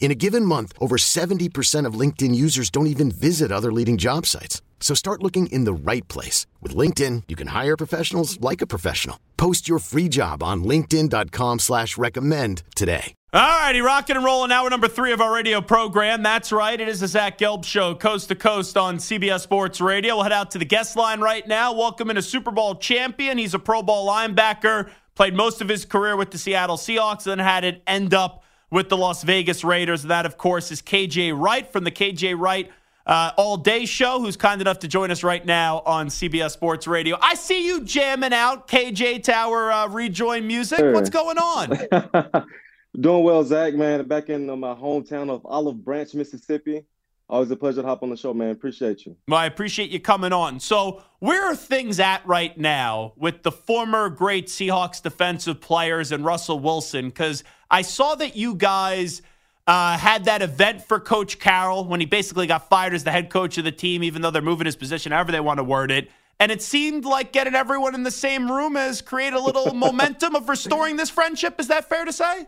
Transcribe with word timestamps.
In 0.00 0.10
a 0.12 0.14
given 0.14 0.44
month, 0.44 0.72
over 0.80 0.96
70% 0.96 1.84
of 1.84 1.94
LinkedIn 1.94 2.34
users 2.34 2.70
don't 2.70 2.86
even 2.86 3.10
visit 3.10 3.52
other 3.52 3.72
leading 3.72 3.98
job 3.98 4.24
sites. 4.24 4.62
So 4.80 4.94
start 4.94 5.22
looking 5.22 5.48
in 5.48 5.64
the 5.64 5.72
right 5.74 6.06
place. 6.08 6.46
With 6.62 6.74
LinkedIn, 6.74 7.24
you 7.28 7.36
can 7.36 7.48
hire 7.48 7.76
professionals 7.76 8.40
like 8.40 8.62
a 8.62 8.66
professional. 8.66 9.18
Post 9.36 9.68
your 9.68 9.80
free 9.80 10.08
job 10.08 10.42
on 10.42 10.64
linkedin.com 10.64 11.58
slash 11.58 11.98
recommend 11.98 12.62
today. 12.74 13.12
All 13.30 13.42
righty, 13.42 13.80
rocking 13.80 14.16
and 14.16 14.24
rolling. 14.24 14.52
Hour 14.52 14.70
number 14.70 14.88
three 14.88 15.12
of 15.12 15.20
our 15.20 15.34
radio 15.34 15.60
program. 15.60 16.22
That's 16.22 16.50
right. 16.50 16.80
It 16.80 16.88
is 16.88 17.00
the 17.00 17.08
Zach 17.08 17.36
Gelb 17.36 17.64
Show, 17.64 17.94
coast 17.94 18.28
to 18.28 18.34
coast 18.34 18.76
on 18.76 18.96
CBS 18.96 19.40
Sports 19.40 19.80
Radio. 19.80 20.14
We'll 20.14 20.22
head 20.22 20.32
out 20.32 20.52
to 20.52 20.58
the 20.58 20.64
guest 20.64 20.96
line 20.96 21.20
right 21.20 21.46
now. 21.46 21.74
Welcome 21.74 22.08
in 22.08 22.16
a 22.16 22.22
Super 22.22 22.52
Bowl 22.52 22.76
champion. 22.76 23.36
He's 23.36 23.52
a 23.52 23.58
Pro 23.58 23.82
Bowl 23.82 24.08
linebacker, 24.08 24.90
played 25.14 25.34
most 25.34 25.60
of 25.60 25.68
his 25.68 25.84
career 25.84 26.16
with 26.16 26.30
the 26.30 26.38
Seattle 26.38 26.76
Seahawks, 26.76 27.26
and 27.26 27.38
then 27.38 27.38
had 27.40 27.64
it 27.64 27.82
end 27.86 28.14
up 28.14 28.44
with 28.70 28.88
the 28.88 28.96
Las 28.96 29.22
Vegas 29.22 29.64
Raiders. 29.64 30.04
That, 30.04 30.26
of 30.26 30.36
course, 30.36 30.70
is 30.70 30.82
KJ 30.82 31.38
Wright 31.38 31.70
from 31.70 31.84
the 31.84 31.90
KJ 31.90 32.38
Wright 32.38 32.70
uh, 33.06 33.32
All 33.36 33.56
Day 33.56 33.86
Show, 33.86 34.20
who's 34.20 34.36
kind 34.36 34.60
enough 34.60 34.80
to 34.80 34.88
join 34.88 35.10
us 35.10 35.24
right 35.24 35.44
now 35.44 35.82
on 35.86 36.08
CBS 36.08 36.50
Sports 36.50 36.86
Radio. 36.86 37.16
I 37.20 37.34
see 37.34 37.66
you 37.66 37.82
jamming 37.82 38.34
out 38.34 38.68
KJ 38.68 39.22
Tower 39.22 39.72
uh, 39.72 39.88
rejoin 39.88 40.46
music. 40.46 40.78
Sure. 40.78 40.92
What's 40.92 41.10
going 41.10 41.38
on? 41.38 42.46
Doing 43.00 43.24
well, 43.24 43.44
Zach, 43.44 43.74
man. 43.74 44.06
Back 44.06 44.28
in 44.28 44.48
uh, 44.48 44.56
my 44.56 44.74
hometown 44.74 45.30
of 45.30 45.44
Olive 45.44 45.84
Branch, 45.84 46.12
Mississippi. 46.14 46.84
Always 47.30 47.50
a 47.50 47.56
pleasure 47.56 47.82
to 47.82 47.86
hop 47.86 48.02
on 48.02 48.08
the 48.08 48.16
show, 48.16 48.32
man. 48.32 48.50
Appreciate 48.50 49.04
you. 49.04 49.14
Well, 49.28 49.38
I 49.38 49.44
appreciate 49.44 49.90
you 49.90 50.00
coming 50.00 50.32
on. 50.32 50.60
So, 50.60 51.02
where 51.18 51.44
are 51.44 51.54
things 51.54 52.00
at 52.00 52.26
right 52.26 52.56
now 52.56 53.12
with 53.16 53.42
the 53.42 53.52
former 53.52 54.08
great 54.08 54.46
Seahawks 54.46 55.02
defensive 55.02 55.60
players 55.60 56.10
and 56.10 56.24
Russell 56.24 56.58
Wilson? 56.58 57.10
Because 57.10 57.44
I 57.70 57.82
saw 57.82 58.14
that 58.14 58.36
you 58.36 58.54
guys 58.54 59.22
uh, 59.66 59.98
had 59.98 60.24
that 60.24 60.40
event 60.40 60.82
for 60.82 60.98
Coach 60.98 61.38
Carroll 61.38 61.84
when 61.84 62.00
he 62.00 62.06
basically 62.06 62.46
got 62.46 62.68
fired 62.70 62.94
as 62.94 63.04
the 63.04 63.10
head 63.10 63.28
coach 63.28 63.58
of 63.58 63.64
the 63.64 63.72
team, 63.72 64.02
even 64.02 64.22
though 64.22 64.30
they're 64.30 64.40
moving 64.40 64.64
his 64.64 64.76
position, 64.76 65.12
however 65.12 65.32
they 65.32 65.40
want 65.40 65.58
to 65.58 65.64
word 65.64 65.90
it. 65.90 66.10
And 66.40 66.50
it 66.50 66.62
seemed 66.62 67.04
like 67.04 67.32
getting 67.32 67.54
everyone 67.54 67.94
in 67.94 68.04
the 68.04 68.10
same 68.10 68.50
room 68.50 68.76
has 68.76 69.02
created 69.02 69.36
a 69.36 69.42
little 69.42 69.74
momentum 69.74 70.34
of 70.34 70.48
restoring 70.48 70.96
this 70.96 71.10
friendship. 71.10 71.60
Is 71.60 71.68
that 71.68 71.88
fair 71.88 72.04
to 72.04 72.12
say? 72.12 72.46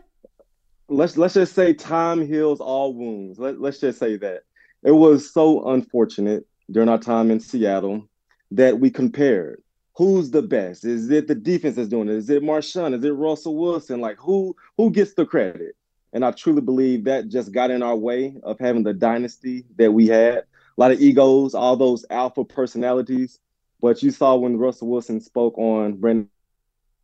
Let's 0.87 1.15
let's 1.15 1.35
just 1.35 1.53
say 1.53 1.73
time 1.73 2.25
heals 2.25 2.59
all 2.59 2.93
wounds. 2.93 3.39
Let, 3.39 3.61
let's 3.61 3.79
just 3.79 3.99
say 3.99 4.17
that 4.17 4.43
it 4.83 4.91
was 4.91 5.31
so 5.31 5.69
unfortunate 5.69 6.45
during 6.69 6.89
our 6.89 6.97
time 6.97 7.31
in 7.31 7.39
Seattle 7.39 8.09
that 8.51 8.79
we 8.79 8.89
compared 8.89 9.61
who's 9.95 10.31
the 10.31 10.41
best? 10.41 10.85
Is 10.85 11.09
it 11.09 11.27
the 11.27 11.35
defense 11.35 11.75
that's 11.75 11.89
doing 11.89 12.09
it? 12.09 12.15
Is 12.15 12.29
it 12.29 12.43
Marshawn? 12.43 12.97
Is 12.97 13.03
it 13.03 13.11
Russell 13.11 13.57
Wilson? 13.57 14.01
Like 14.01 14.17
who 14.17 14.55
who 14.77 14.91
gets 14.91 15.13
the 15.13 15.25
credit? 15.25 15.75
And 16.13 16.25
I 16.25 16.31
truly 16.31 16.61
believe 16.61 17.05
that 17.05 17.29
just 17.29 17.51
got 17.51 17.71
in 17.71 17.81
our 17.81 17.95
way 17.95 18.35
of 18.43 18.59
having 18.59 18.83
the 18.83 18.93
dynasty 18.93 19.65
that 19.77 19.93
we 19.93 20.07
had. 20.07 20.39
A 20.39 20.45
lot 20.77 20.91
of 20.91 21.01
egos, 21.01 21.55
all 21.55 21.77
those 21.77 22.05
alpha 22.09 22.43
personalities. 22.43 23.39
But 23.81 24.03
you 24.03 24.11
saw 24.11 24.35
when 24.35 24.57
Russell 24.57 24.89
Wilson 24.89 25.21
spoke 25.21 25.57
on 25.57 25.93
Brandon 25.93 26.29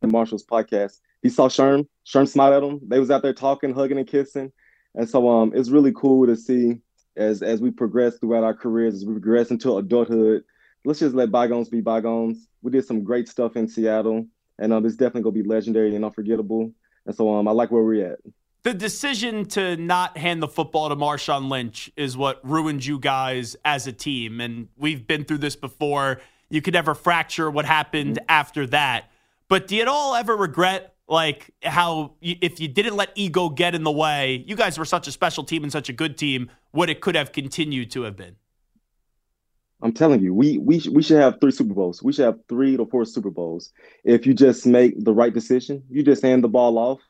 Marshall's 0.02 0.44
podcast, 0.44 1.00
he 1.22 1.28
saw 1.28 1.48
Sherm. 1.48 1.86
Sherm 2.06 2.28
smiled 2.28 2.54
at 2.54 2.68
him. 2.68 2.80
They 2.86 3.00
was 3.00 3.10
out 3.10 3.22
there 3.22 3.32
talking, 3.32 3.74
hugging, 3.74 3.98
and 3.98 4.06
kissing. 4.06 4.52
And 4.94 5.08
so 5.08 5.28
um, 5.28 5.52
it's 5.54 5.70
really 5.70 5.92
cool 5.92 6.26
to 6.26 6.36
see 6.36 6.80
as 7.16 7.42
as 7.42 7.60
we 7.60 7.70
progress 7.70 8.18
throughout 8.18 8.44
our 8.44 8.54
careers, 8.54 8.94
as 8.94 9.04
we 9.04 9.12
progress 9.12 9.50
into 9.50 9.76
adulthood. 9.76 10.44
Let's 10.84 11.00
just 11.00 11.14
let 11.14 11.30
bygones 11.30 11.68
be 11.68 11.80
bygones. 11.80 12.48
We 12.62 12.70
did 12.70 12.84
some 12.84 13.04
great 13.04 13.28
stuff 13.28 13.56
in 13.56 13.68
Seattle, 13.68 14.26
and 14.58 14.72
um, 14.72 14.86
it's 14.86 14.96
definitely 14.96 15.22
gonna 15.22 15.42
be 15.42 15.48
legendary 15.48 15.94
and 15.94 16.04
unforgettable. 16.04 16.72
And 17.06 17.14
so 17.14 17.34
um, 17.34 17.48
I 17.48 17.52
like 17.52 17.70
where 17.70 17.82
we're 17.82 18.12
at. 18.12 18.18
The 18.64 18.74
decision 18.74 19.46
to 19.46 19.76
not 19.76 20.18
hand 20.18 20.42
the 20.42 20.48
football 20.48 20.88
to 20.88 20.96
Marshawn 20.96 21.48
Lynch 21.48 21.90
is 21.96 22.16
what 22.16 22.40
ruined 22.46 22.84
you 22.84 22.98
guys 22.98 23.56
as 23.64 23.86
a 23.86 23.92
team, 23.92 24.40
and 24.40 24.68
we've 24.76 25.06
been 25.06 25.24
through 25.24 25.38
this 25.38 25.56
before. 25.56 26.20
You 26.50 26.62
could 26.62 26.74
never 26.74 26.94
fracture 26.94 27.50
what 27.50 27.64
happened 27.64 28.16
mm-hmm. 28.16 28.26
after 28.28 28.66
that. 28.68 29.10
But 29.48 29.68
do 29.68 29.76
you 29.76 29.82
at 29.82 29.88
all 29.88 30.14
ever 30.14 30.36
regret 30.36 30.94
like 31.08 31.50
how 31.62 32.14
if 32.20 32.60
you 32.60 32.68
didn't 32.68 32.96
let 32.96 33.10
ego 33.14 33.48
get 33.48 33.74
in 33.74 33.82
the 33.82 33.90
way, 33.90 34.44
you 34.46 34.56
guys 34.56 34.78
were 34.78 34.84
such 34.84 35.08
a 35.08 35.12
special 35.12 35.44
team 35.44 35.62
and 35.62 35.72
such 35.72 35.88
a 35.88 35.92
good 35.92 36.18
team, 36.18 36.50
what 36.70 36.90
it 36.90 37.00
could 37.00 37.14
have 37.14 37.32
continued 37.32 37.90
to 37.92 38.02
have 38.02 38.16
been. 38.16 38.36
I'm 39.80 39.92
telling 39.92 40.20
you, 40.20 40.34
we 40.34 40.58
we 40.58 40.82
we 40.90 41.02
should 41.02 41.20
have 41.20 41.40
three 41.40 41.52
Super 41.52 41.74
Bowls. 41.74 42.02
We 42.02 42.12
should 42.12 42.24
have 42.24 42.40
three 42.48 42.76
to 42.76 42.86
four 42.86 43.04
Super 43.04 43.30
Bowls 43.30 43.72
if 44.04 44.26
you 44.26 44.34
just 44.34 44.66
make 44.66 45.02
the 45.02 45.12
right 45.12 45.32
decision. 45.32 45.84
You 45.88 46.02
just 46.02 46.22
hand 46.22 46.42
the 46.42 46.48
ball 46.48 46.78
off, 46.78 47.00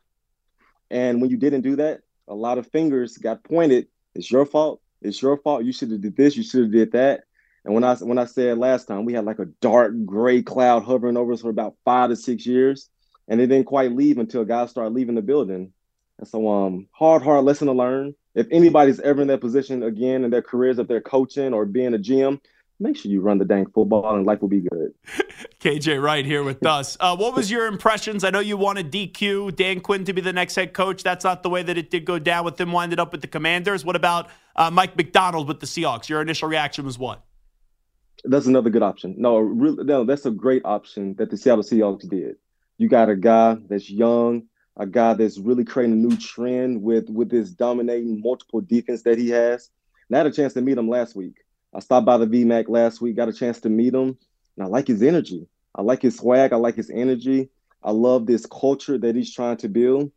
and 0.91 1.21
when 1.21 1.31
you 1.31 1.37
didn't 1.37 1.63
do 1.63 1.77
that, 1.77 2.01
a 2.27 2.35
lot 2.35 2.59
of 2.59 2.71
fingers 2.71 3.17
got 3.17 3.43
pointed. 3.43 3.89
It's 4.15 4.31
your 4.31 4.45
fault. 4.45 4.83
It's 5.01 5.23
your 5.23 5.39
fault. 5.39 5.65
You 5.65 5.73
should 5.73 5.91
have 5.93 6.03
did 6.03 6.17
this. 6.17 6.37
You 6.37 6.43
should 6.43 6.63
have 6.63 6.73
did 6.73 6.93
that. 6.93 7.23
And 7.65 7.73
when 7.73 7.85
I 7.85 7.95
when 7.97 8.19
I 8.19 8.27
said 8.27 8.59
last 8.59 8.87
time, 8.87 9.05
we 9.05 9.15
had 9.15 9.25
like 9.25 9.39
a 9.39 9.47
dark 9.61 9.93
gray 10.05 10.43
cloud 10.43 10.85
hovering 10.85 11.17
over 11.17 11.33
us 11.33 11.41
for 11.41 11.51
about 11.51 11.77
five 11.85 12.11
to 12.11 12.17
six 12.17 12.45
years 12.45 12.91
and 13.29 13.41
it 13.41 13.47
didn't 13.47 13.67
quite 13.67 13.93
leave 13.93 14.19
until 14.19 14.45
guys 14.45 14.71
started 14.71 14.95
leaving 14.95 15.15
the 15.15 15.23
building. 15.23 15.73
And 16.19 16.27
so, 16.27 16.49
um, 16.49 16.89
hard, 16.91 17.23
hard 17.23 17.45
lesson 17.45 17.69
to 17.69 17.75
learn. 17.75 18.15
If 18.35 18.49
anybody's 18.51 19.01
ever 19.01 19.23
in 19.23 19.29
that 19.29 19.41
position 19.41 19.83
again 19.83 20.25
in 20.25 20.31
their 20.31 20.43
careers, 20.43 20.79
if 20.79 20.89
they're 20.89 21.01
coaching 21.01 21.53
or 21.53 21.67
being 21.67 21.95
a 21.95 21.99
GM, 21.99 22.41
make 22.81 22.97
sure 22.97 23.11
you 23.11 23.21
run 23.21 23.39
the 23.39 23.45
dang 23.45 23.67
football 23.67 24.15
and 24.15 24.27
life 24.27 24.41
will 24.41 24.49
be 24.49 24.61
good. 24.61 24.95
KJ 25.61 26.03
Wright 26.03 26.25
here 26.25 26.43
with 26.43 26.65
us. 26.67 26.97
Uh, 27.01 27.17
what 27.17 27.35
was 27.35 27.51
your 27.51 27.67
impressions? 27.67 28.25
I 28.25 28.31
know 28.31 28.41
you 28.41 28.57
wanted 28.57 28.93
DQ, 28.93 29.57
Dan 29.57 29.81
Quinn 29.81 30.05
to 30.05 30.13
be 30.13 30.21
the 30.21 30.33
next 30.33 30.55
head 30.55 30.73
coach. 30.73 31.03
That's 31.03 31.25
not 31.25 31.43
the 31.43 31.51
way 31.51 31.63
that 31.63 31.77
it 31.77 31.91
did 31.91 32.05
go 32.05 32.19
down 32.19 32.45
with 32.45 32.61
him 32.61 32.73
winded 32.73 33.01
up 33.01 33.13
with 33.13 33.21
the 33.21 33.27
Commanders. 33.27 33.85
What 33.85 33.97
about 33.97 34.29
uh, 34.57 34.71
Mike 34.71 34.97
Macdonald 34.97 35.49
with 35.49 35.61
the 35.61 35.67
Seahawks? 35.67 36.09
Your 36.09 36.23
initial 36.23 36.49
reaction 36.49 36.85
was 36.85 36.99
what? 36.99 37.25
That's 38.25 38.47
another 38.47 38.71
good 38.71 38.83
option. 38.83 39.15
No, 39.19 39.39
really, 39.39 39.85
no, 39.85 40.05
that's 40.05 40.27
a 40.27 40.31
great 40.31 40.63
option 40.65 41.15
that 41.15 41.31
the 41.31 41.37
Seattle 41.37 41.63
Seahawks 41.63 42.09
did. 42.09 42.37
You 42.77 42.89
got 42.89 43.09
a 43.09 43.17
guy 43.17 43.57
that's 43.69 43.91
young, 43.91 44.45
a 44.77 44.87
guy 44.87 45.15
that's 45.15 45.39
really 45.39 45.65
creating 45.65 45.95
a 45.95 45.97
new 45.97 46.17
trend 46.17 46.83
with 46.83 47.09
with 47.09 47.31
this 47.31 47.51
dominating 47.51 48.21
multiple 48.21 48.61
defense 48.61 49.03
that 49.03 49.19
he 49.19 49.31
has. 49.31 49.71
And 50.09 50.17
I 50.17 50.19
had 50.19 50.27
a 50.27 50.33
chance 50.33 50.53
to 50.55 50.61
meet 50.61 50.79
him 50.79 50.89
last 50.89 51.15
week. 51.15 51.37
I 51.75 51.81
stopped 51.81 52.07
by 52.07 52.17
the 52.17 52.27
VMAC 52.27 52.69
last 52.69 53.01
week, 53.01 53.17
got 53.17 53.29
a 53.29 53.33
chance 53.33 53.61
to 53.61 53.69
meet 53.69 53.95
him, 53.95 54.17
and 54.57 54.65
I 54.65 54.67
like 54.67 54.87
his 54.87 55.03
energy. 55.03 55.47
I 55.75 55.83
like 55.83 56.03
his 56.03 56.17
swag. 56.17 56.53
I 56.53 56.57
like 56.57 56.75
his 56.75 56.91
energy. 56.91 57.51
I 57.83 57.93
love 57.93 58.27
this 58.27 58.47
culture 58.47 58.99
that 58.99 59.15
he's 59.15 59.33
trying 59.33 59.59
to 59.59 59.69
build. 59.69 60.11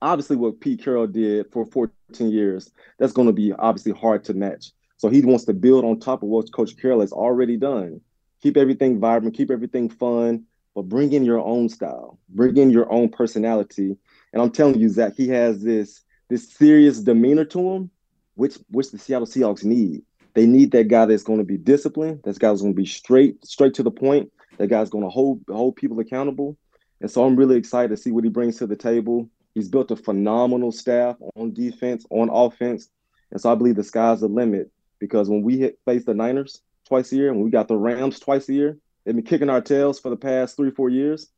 Obviously, 0.00 0.36
what 0.36 0.60
Pete 0.60 0.82
Carroll 0.82 1.06
did 1.06 1.50
for 1.52 1.64
14 1.66 2.30
years, 2.30 2.70
that's 2.98 3.12
going 3.12 3.26
to 3.26 3.32
be 3.32 3.52
obviously 3.52 3.92
hard 3.92 4.24
to 4.24 4.34
match. 4.34 4.72
So 4.96 5.08
he 5.08 5.20
wants 5.20 5.44
to 5.46 5.54
build 5.54 5.84
on 5.84 5.98
top 5.98 6.22
of 6.22 6.28
what 6.28 6.52
Coach 6.52 6.76
Carroll 6.76 7.00
has 7.00 7.12
already 7.12 7.56
done. 7.56 8.00
Keep 8.42 8.56
everything 8.56 9.00
vibrant, 9.00 9.36
keep 9.36 9.50
everything 9.50 9.88
fun, 9.88 10.44
but 10.74 10.82
bring 10.82 11.12
in 11.12 11.24
your 11.24 11.40
own 11.40 11.68
style, 11.68 12.18
bring 12.28 12.56
in 12.56 12.70
your 12.70 12.92
own 12.92 13.08
personality. 13.08 13.96
And 14.32 14.42
I'm 14.42 14.50
telling 14.50 14.78
you, 14.78 14.88
Zach, 14.88 15.14
he 15.16 15.28
has 15.28 15.62
this 15.62 16.02
this 16.28 16.50
serious 16.52 17.00
demeanor 17.00 17.44
to 17.46 17.72
him, 17.72 17.90
which 18.34 18.58
which 18.70 18.90
the 18.90 18.98
Seattle 18.98 19.26
Seahawks 19.26 19.64
need. 19.64 20.02
They 20.34 20.46
need 20.46 20.70
that 20.72 20.88
guy 20.88 21.06
that's 21.06 21.22
going 21.22 21.38
to 21.38 21.44
be 21.44 21.58
disciplined. 21.58 22.20
That 22.24 22.38
guy's 22.38 22.62
going 22.62 22.72
to 22.72 22.76
be 22.76 22.86
straight 22.86 23.44
straight 23.44 23.74
to 23.74 23.82
the 23.82 23.90
point. 23.90 24.32
That 24.58 24.68
guy's 24.68 24.90
going 24.90 25.04
to 25.04 25.10
hold 25.10 25.42
hold 25.48 25.76
people 25.76 25.98
accountable. 26.00 26.56
And 27.00 27.10
so 27.10 27.24
I'm 27.24 27.36
really 27.36 27.56
excited 27.56 27.88
to 27.90 27.96
see 27.96 28.12
what 28.12 28.24
he 28.24 28.30
brings 28.30 28.58
to 28.58 28.66
the 28.66 28.76
table. 28.76 29.28
He's 29.54 29.68
built 29.68 29.90
a 29.90 29.96
phenomenal 29.96 30.72
staff 30.72 31.16
on 31.34 31.52
defense, 31.52 32.06
on 32.10 32.30
offense. 32.30 32.88
And 33.30 33.40
so 33.40 33.50
I 33.50 33.54
believe 33.54 33.76
the 33.76 33.84
sky's 33.84 34.20
the 34.20 34.28
limit 34.28 34.70
because 34.98 35.28
when 35.28 35.42
we 35.42 35.58
hit 35.58 35.78
face 35.84 36.04
the 36.04 36.14
Niners 36.14 36.62
twice 36.86 37.12
a 37.12 37.16
year, 37.16 37.30
and 37.30 37.42
we 37.42 37.50
got 37.50 37.68
the 37.68 37.76
Rams 37.76 38.18
twice 38.18 38.48
a 38.48 38.52
year, 38.52 38.78
They've 39.04 39.14
been 39.14 39.24
kicking 39.24 39.50
our 39.50 39.60
tails 39.60 39.98
for 39.98 40.10
the 40.10 40.16
past 40.16 40.56
three, 40.56 40.70
four 40.70 40.88
years. 40.88 41.28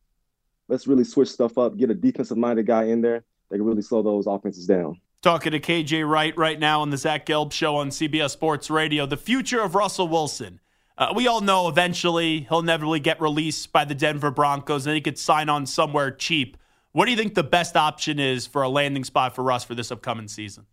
let's 0.69 0.87
really 0.87 1.05
switch 1.05 1.29
stuff 1.29 1.58
up, 1.58 1.76
get 1.76 1.90
a 1.90 1.94
defensive 1.94 2.37
minded 2.37 2.67
guy 2.67 2.85
in 2.85 3.00
there 3.00 3.25
that 3.50 3.56
can 3.56 3.64
really 3.64 3.82
slow 3.82 4.02
those 4.02 4.26
offenses 4.26 4.67
down. 4.67 5.00
Talking 5.25 5.53
to 5.53 5.59
KJ 5.59 6.06
Wright 6.06 6.37
right 6.37 6.61
now 6.61 6.82
on 6.82 6.91
the 6.91 6.99
Zach 6.99 7.25
Gelb 7.25 7.50
Show 7.50 7.76
on 7.76 7.88
CBS 7.88 8.32
Sports 8.32 8.69
Radio. 8.69 9.06
The 9.06 9.17
future 9.17 9.62
of 9.62 9.75
Russell 9.75 10.06
Wilson. 10.06 10.61
Uh, 10.99 11.15
we 11.17 11.26
all 11.26 11.41
know 11.41 11.67
eventually 11.67 12.41
he'll 12.41 12.59
inevitably 12.59 13.00
get 13.00 13.23
released 13.23 13.73
by 13.73 13.87
the 13.87 13.94
Denver 13.94 14.31
Broncos 14.31 14.87
and 14.87 14.94
he 14.94 15.00
could 15.00 15.19
sign 15.19 15.49
on 15.49 15.65
somewhere 15.65 16.11
cheap. 16.11 16.59
What 16.93 17.06
do 17.06 17.11
you 17.11 17.17
think 17.17 17.32
the 17.32 17.43
best 17.43 17.75
option 17.75 18.19
is 18.19 18.47
for 18.47 18.61
a 18.61 18.69
landing 18.69 19.03
spot 19.03 19.35
for 19.35 19.43
Russ 19.43 19.65
for 19.65 19.75
this 19.75 19.91
upcoming 19.91 20.29
season? 20.29 20.67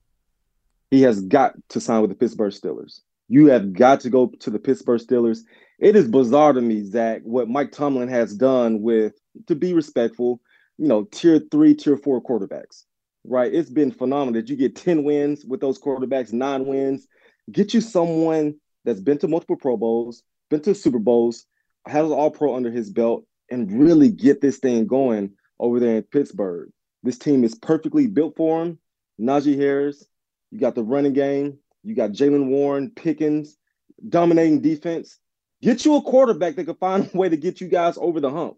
He 0.90 1.02
has 1.04 1.22
got 1.22 1.54
to 1.70 1.80
sign 1.80 2.02
with 2.02 2.10
the 2.10 2.18
Pittsburgh 2.18 2.52
Steelers. 2.52 3.00
You 3.30 3.46
have 3.46 3.72
got 3.72 4.02
to 4.02 4.10
go 4.10 4.34
to 4.38 4.50
the 4.50 4.60
Pittsburgh 4.60 5.00
Steelers. 5.00 5.44
It 5.80 5.96
is 5.96 6.10
bizarre 6.10 6.52
to 6.52 6.60
me, 6.60 6.84
Zach, 6.84 7.22
what 7.24 7.48
Mike 7.48 7.72
Tomlin 7.72 8.10
has 8.10 8.36
done 8.36 8.82
with, 8.82 9.14
to 9.48 9.56
be 9.56 9.74
respectful, 9.74 10.42
you 10.78 10.90
know, 10.90 11.06
tier 11.06 11.40
three, 11.40 11.74
tier 11.74 11.96
four 11.96 12.22
quarterbacks, 12.22 12.84
right? 13.24 13.54
It's 13.54 13.70
been 13.70 13.92
phenomenal 13.92 14.40
that 14.40 14.50
you 14.50 14.56
get 14.56 14.76
10 14.76 15.04
wins 15.04 15.46
with 15.46 15.62
those 15.62 15.80
quarterbacks, 15.80 16.34
nine 16.34 16.66
wins. 16.66 17.08
Get 17.52 17.74
you 17.74 17.82
someone 17.82 18.56
that's 18.86 19.02
been 19.02 19.18
to 19.20 19.28
multiple 19.28 19.56
Pro 19.56 19.78
Bowls, 19.78 20.24
been 20.50 20.62
to 20.62 20.76
Super 20.76 21.00
Bowls, 21.00 21.46
has 21.88 22.06
an 22.06 22.12
All 22.12 22.32
Pro 22.32 22.56
under 22.56 22.72
his 22.72 22.90
belt, 22.90 23.26
and 23.50 23.72
really 23.72 24.10
get 24.10 24.42
this 24.42 24.58
thing 24.58 24.88
going 24.88 25.32
over 25.60 25.80
there 25.80 25.98
in 25.98 26.04
Pittsburgh. 26.04 26.70
This 27.04 27.18
team 27.18 27.44
is 27.44 27.56
perfectly 27.56 28.08
built 28.08 28.36
for 28.38 28.64
him. 28.64 28.80
Najee 29.20 29.58
Harris, 29.58 30.06
you 30.52 30.60
got 30.60 30.76
the 30.76 30.84
running 30.84 31.14
game, 31.14 31.58
you 31.84 31.96
got 31.96 32.12
Jaylen 32.12 32.48
Warren, 32.48 32.92
Pickens, 32.92 33.58
dominating 34.08 34.62
defense. 34.62 35.20
Get 35.62 35.86
you 35.86 35.96
a 35.96 36.02
quarterback 36.02 36.56
that 36.56 36.66
can 36.66 36.76
find 36.76 37.10
a 37.14 37.18
way 37.18 37.30
to 37.30 37.38
get 37.38 37.62
you 37.62 37.68
guys 37.68 37.98
over 38.00 38.20
the 38.20 38.32
hump. 38.32 38.58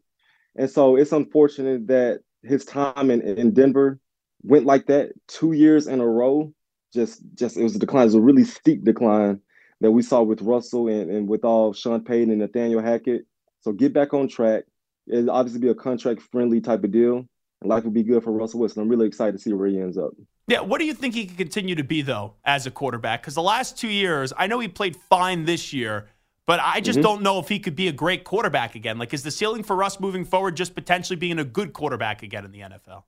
And 0.56 0.70
so 0.70 0.96
it's 0.96 1.12
unfortunate 1.12 1.88
that 1.88 2.22
his 2.44 2.66
time 2.66 3.10
in, 3.10 3.22
in 3.22 3.54
Denver 3.54 4.00
went 4.44 4.66
like 4.66 4.88
that 4.88 5.12
two 5.28 5.54
years 5.54 5.88
in 5.88 6.00
a 6.00 6.08
row. 6.08 6.54
Just, 6.94 7.22
just 7.36 7.58
it 7.58 7.64
was 7.64 7.76
a 7.76 7.80
decline. 7.80 8.04
It 8.04 8.06
was 8.06 8.16
a 8.16 8.22
really 8.22 8.44
steep 8.44 8.84
decline 8.84 9.40
that 9.82 9.92
we 9.92 10.02
saw 10.02 10.22
with 10.22 10.42
Russell 10.42 10.88
and, 10.88 11.10
and 11.10 11.28
with 11.28 11.44
all 11.44 11.74
Sean 11.74 12.04
Payton 12.04 12.30
and 12.30 12.40
Nathaniel 12.40 12.82
Hackett. 12.82 13.26
So 13.62 13.72
get 13.72 13.94
back 13.94 14.14
on 14.14 14.28
track. 14.28 14.66
It'll 15.08 15.32
obviously 15.32 15.60
be 15.60 15.70
a 15.70 15.76
contract 15.76 16.22
friendly 16.22 16.62
type 16.62 16.84
of 16.84 16.92
deal. 16.92 17.26
And 17.62 17.70
life 17.70 17.84
will 17.84 17.92
be 17.92 18.04
good 18.04 18.24
for 18.24 18.32
Russell 18.32 18.60
Wilson. 18.60 18.82
I'm 18.82 18.90
really 18.90 19.08
excited 19.08 19.34
to 19.34 19.40
see 19.40 19.54
where 19.54 19.68
he 19.68 19.80
ends 19.80 19.98
up. 19.98 20.12
Yeah, 20.48 20.60
what 20.60 20.80
do 20.80 20.86
you 20.86 20.94
think 20.94 21.14
he 21.14 21.26
can 21.26 21.38
continue 21.38 21.76
to 21.76 21.84
be 21.84 22.02
though 22.02 22.34
as 22.44 22.66
a 22.66 22.72
quarterback? 22.72 23.22
Because 23.22 23.36
the 23.36 23.42
last 23.42 23.78
two 23.78 23.88
years, 23.88 24.34
I 24.38 24.48
know 24.48 24.60
he 24.60 24.68
played 24.68 24.96
fine 25.10 25.46
this 25.46 25.72
year, 25.72 26.10
but 26.46 26.60
I 26.62 26.82
just 26.82 27.00
mm-hmm. 27.00 27.04
don't 27.04 27.22
know 27.22 27.40
if 27.40 27.48
he 27.48 27.60
could 27.60 27.76
be 27.76 27.88
a 27.88 27.94
great 27.94 28.26
quarterback 28.26 28.76
again. 28.76 28.98
Like, 28.98 29.14
is 29.14 29.24
the 29.24 29.32
ceiling 29.32 29.64
for 29.64 29.76
Russ 29.76 30.00
moving 30.00 30.26
forward 30.26 30.58
just 30.58 30.76
potentially 30.76 31.16
being 31.16 31.40
a 31.40 31.46
good 31.46 31.72
quarterback 31.72 32.24
again 32.24 32.44
in 32.44 32.52
the 32.52 32.60
NFL? 32.60 33.04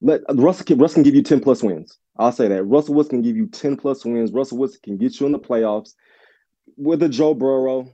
Let 0.00 0.22
Russ 0.34 0.62
can, 0.62 0.78
Russ 0.78 0.94
can 0.94 1.02
give 1.02 1.14
you 1.14 1.22
ten 1.22 1.40
plus 1.40 1.62
wins. 1.62 1.98
I'll 2.16 2.32
say 2.32 2.48
that 2.48 2.64
Russell 2.64 2.94
Wilson 2.94 3.10
can 3.10 3.22
give 3.22 3.36
you 3.36 3.46
ten 3.46 3.76
plus 3.76 4.04
wins. 4.04 4.32
Russell 4.32 4.58
Wilson 4.58 4.80
can 4.82 4.96
get 4.98 5.18
you 5.18 5.26
in 5.26 5.32
the 5.32 5.38
playoffs. 5.38 5.94
With 6.76 7.02
a 7.02 7.08
Joe 7.08 7.34
Burrow, 7.34 7.88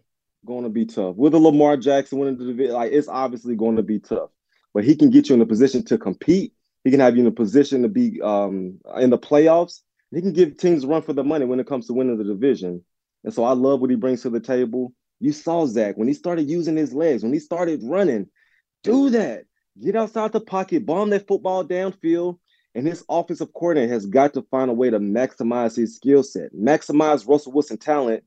going 0.46 0.64
to 0.64 0.70
be 0.70 0.86
tough. 0.86 1.16
With 1.16 1.34
a 1.34 1.38
Lamar 1.38 1.76
Jackson 1.76 2.18
winning 2.18 2.38
the 2.38 2.46
division, 2.46 2.74
like 2.74 2.92
it's 2.92 3.08
obviously 3.08 3.56
going 3.56 3.76
to 3.76 3.82
be 3.82 3.98
tough. 3.98 4.30
But 4.72 4.84
he 4.84 4.96
can 4.96 5.10
get 5.10 5.28
you 5.28 5.34
in 5.34 5.40
a 5.40 5.46
position 5.46 5.84
to 5.86 5.98
compete. 5.98 6.52
He 6.84 6.90
can 6.90 7.00
have 7.00 7.14
you 7.16 7.22
in 7.22 7.26
a 7.26 7.32
position 7.32 7.82
to 7.82 7.88
be 7.88 8.20
um, 8.22 8.78
in 8.96 9.10
the 9.10 9.18
playoffs. 9.18 9.80
He 10.12 10.20
can 10.20 10.32
give 10.32 10.56
teams 10.56 10.86
run 10.86 11.02
for 11.02 11.12
the 11.12 11.24
money 11.24 11.44
when 11.44 11.60
it 11.60 11.66
comes 11.66 11.86
to 11.86 11.92
winning 11.92 12.18
the 12.18 12.24
division. 12.24 12.82
And 13.22 13.34
so 13.34 13.44
I 13.44 13.52
love 13.52 13.80
what 13.80 13.90
he 13.90 13.96
brings 13.96 14.22
to 14.22 14.30
the 14.30 14.40
table. 14.40 14.92
You 15.20 15.32
saw 15.32 15.66
Zach 15.66 15.96
when 15.96 16.08
he 16.08 16.14
started 16.14 16.48
using 16.48 16.76
his 16.76 16.94
legs, 16.94 17.22
when 17.22 17.32
he 17.32 17.38
started 17.38 17.80
running. 17.82 18.28
Do 18.82 19.10
that. 19.10 19.44
Get 19.80 19.96
outside 19.96 20.32
the 20.32 20.40
pocket, 20.40 20.84
bomb 20.84 21.10
that 21.10 21.26
football 21.26 21.64
downfield. 21.64 22.38
And 22.74 22.86
his 22.86 23.04
offensive 23.08 23.52
coordinator 23.52 23.92
has 23.92 24.06
got 24.06 24.34
to 24.34 24.42
find 24.42 24.70
a 24.70 24.74
way 24.74 24.90
to 24.90 25.00
maximize 25.00 25.76
his 25.76 25.96
skill 25.96 26.22
set, 26.22 26.54
maximize 26.54 27.26
Russell 27.26 27.52
Wilson 27.52 27.78
talent 27.78 28.22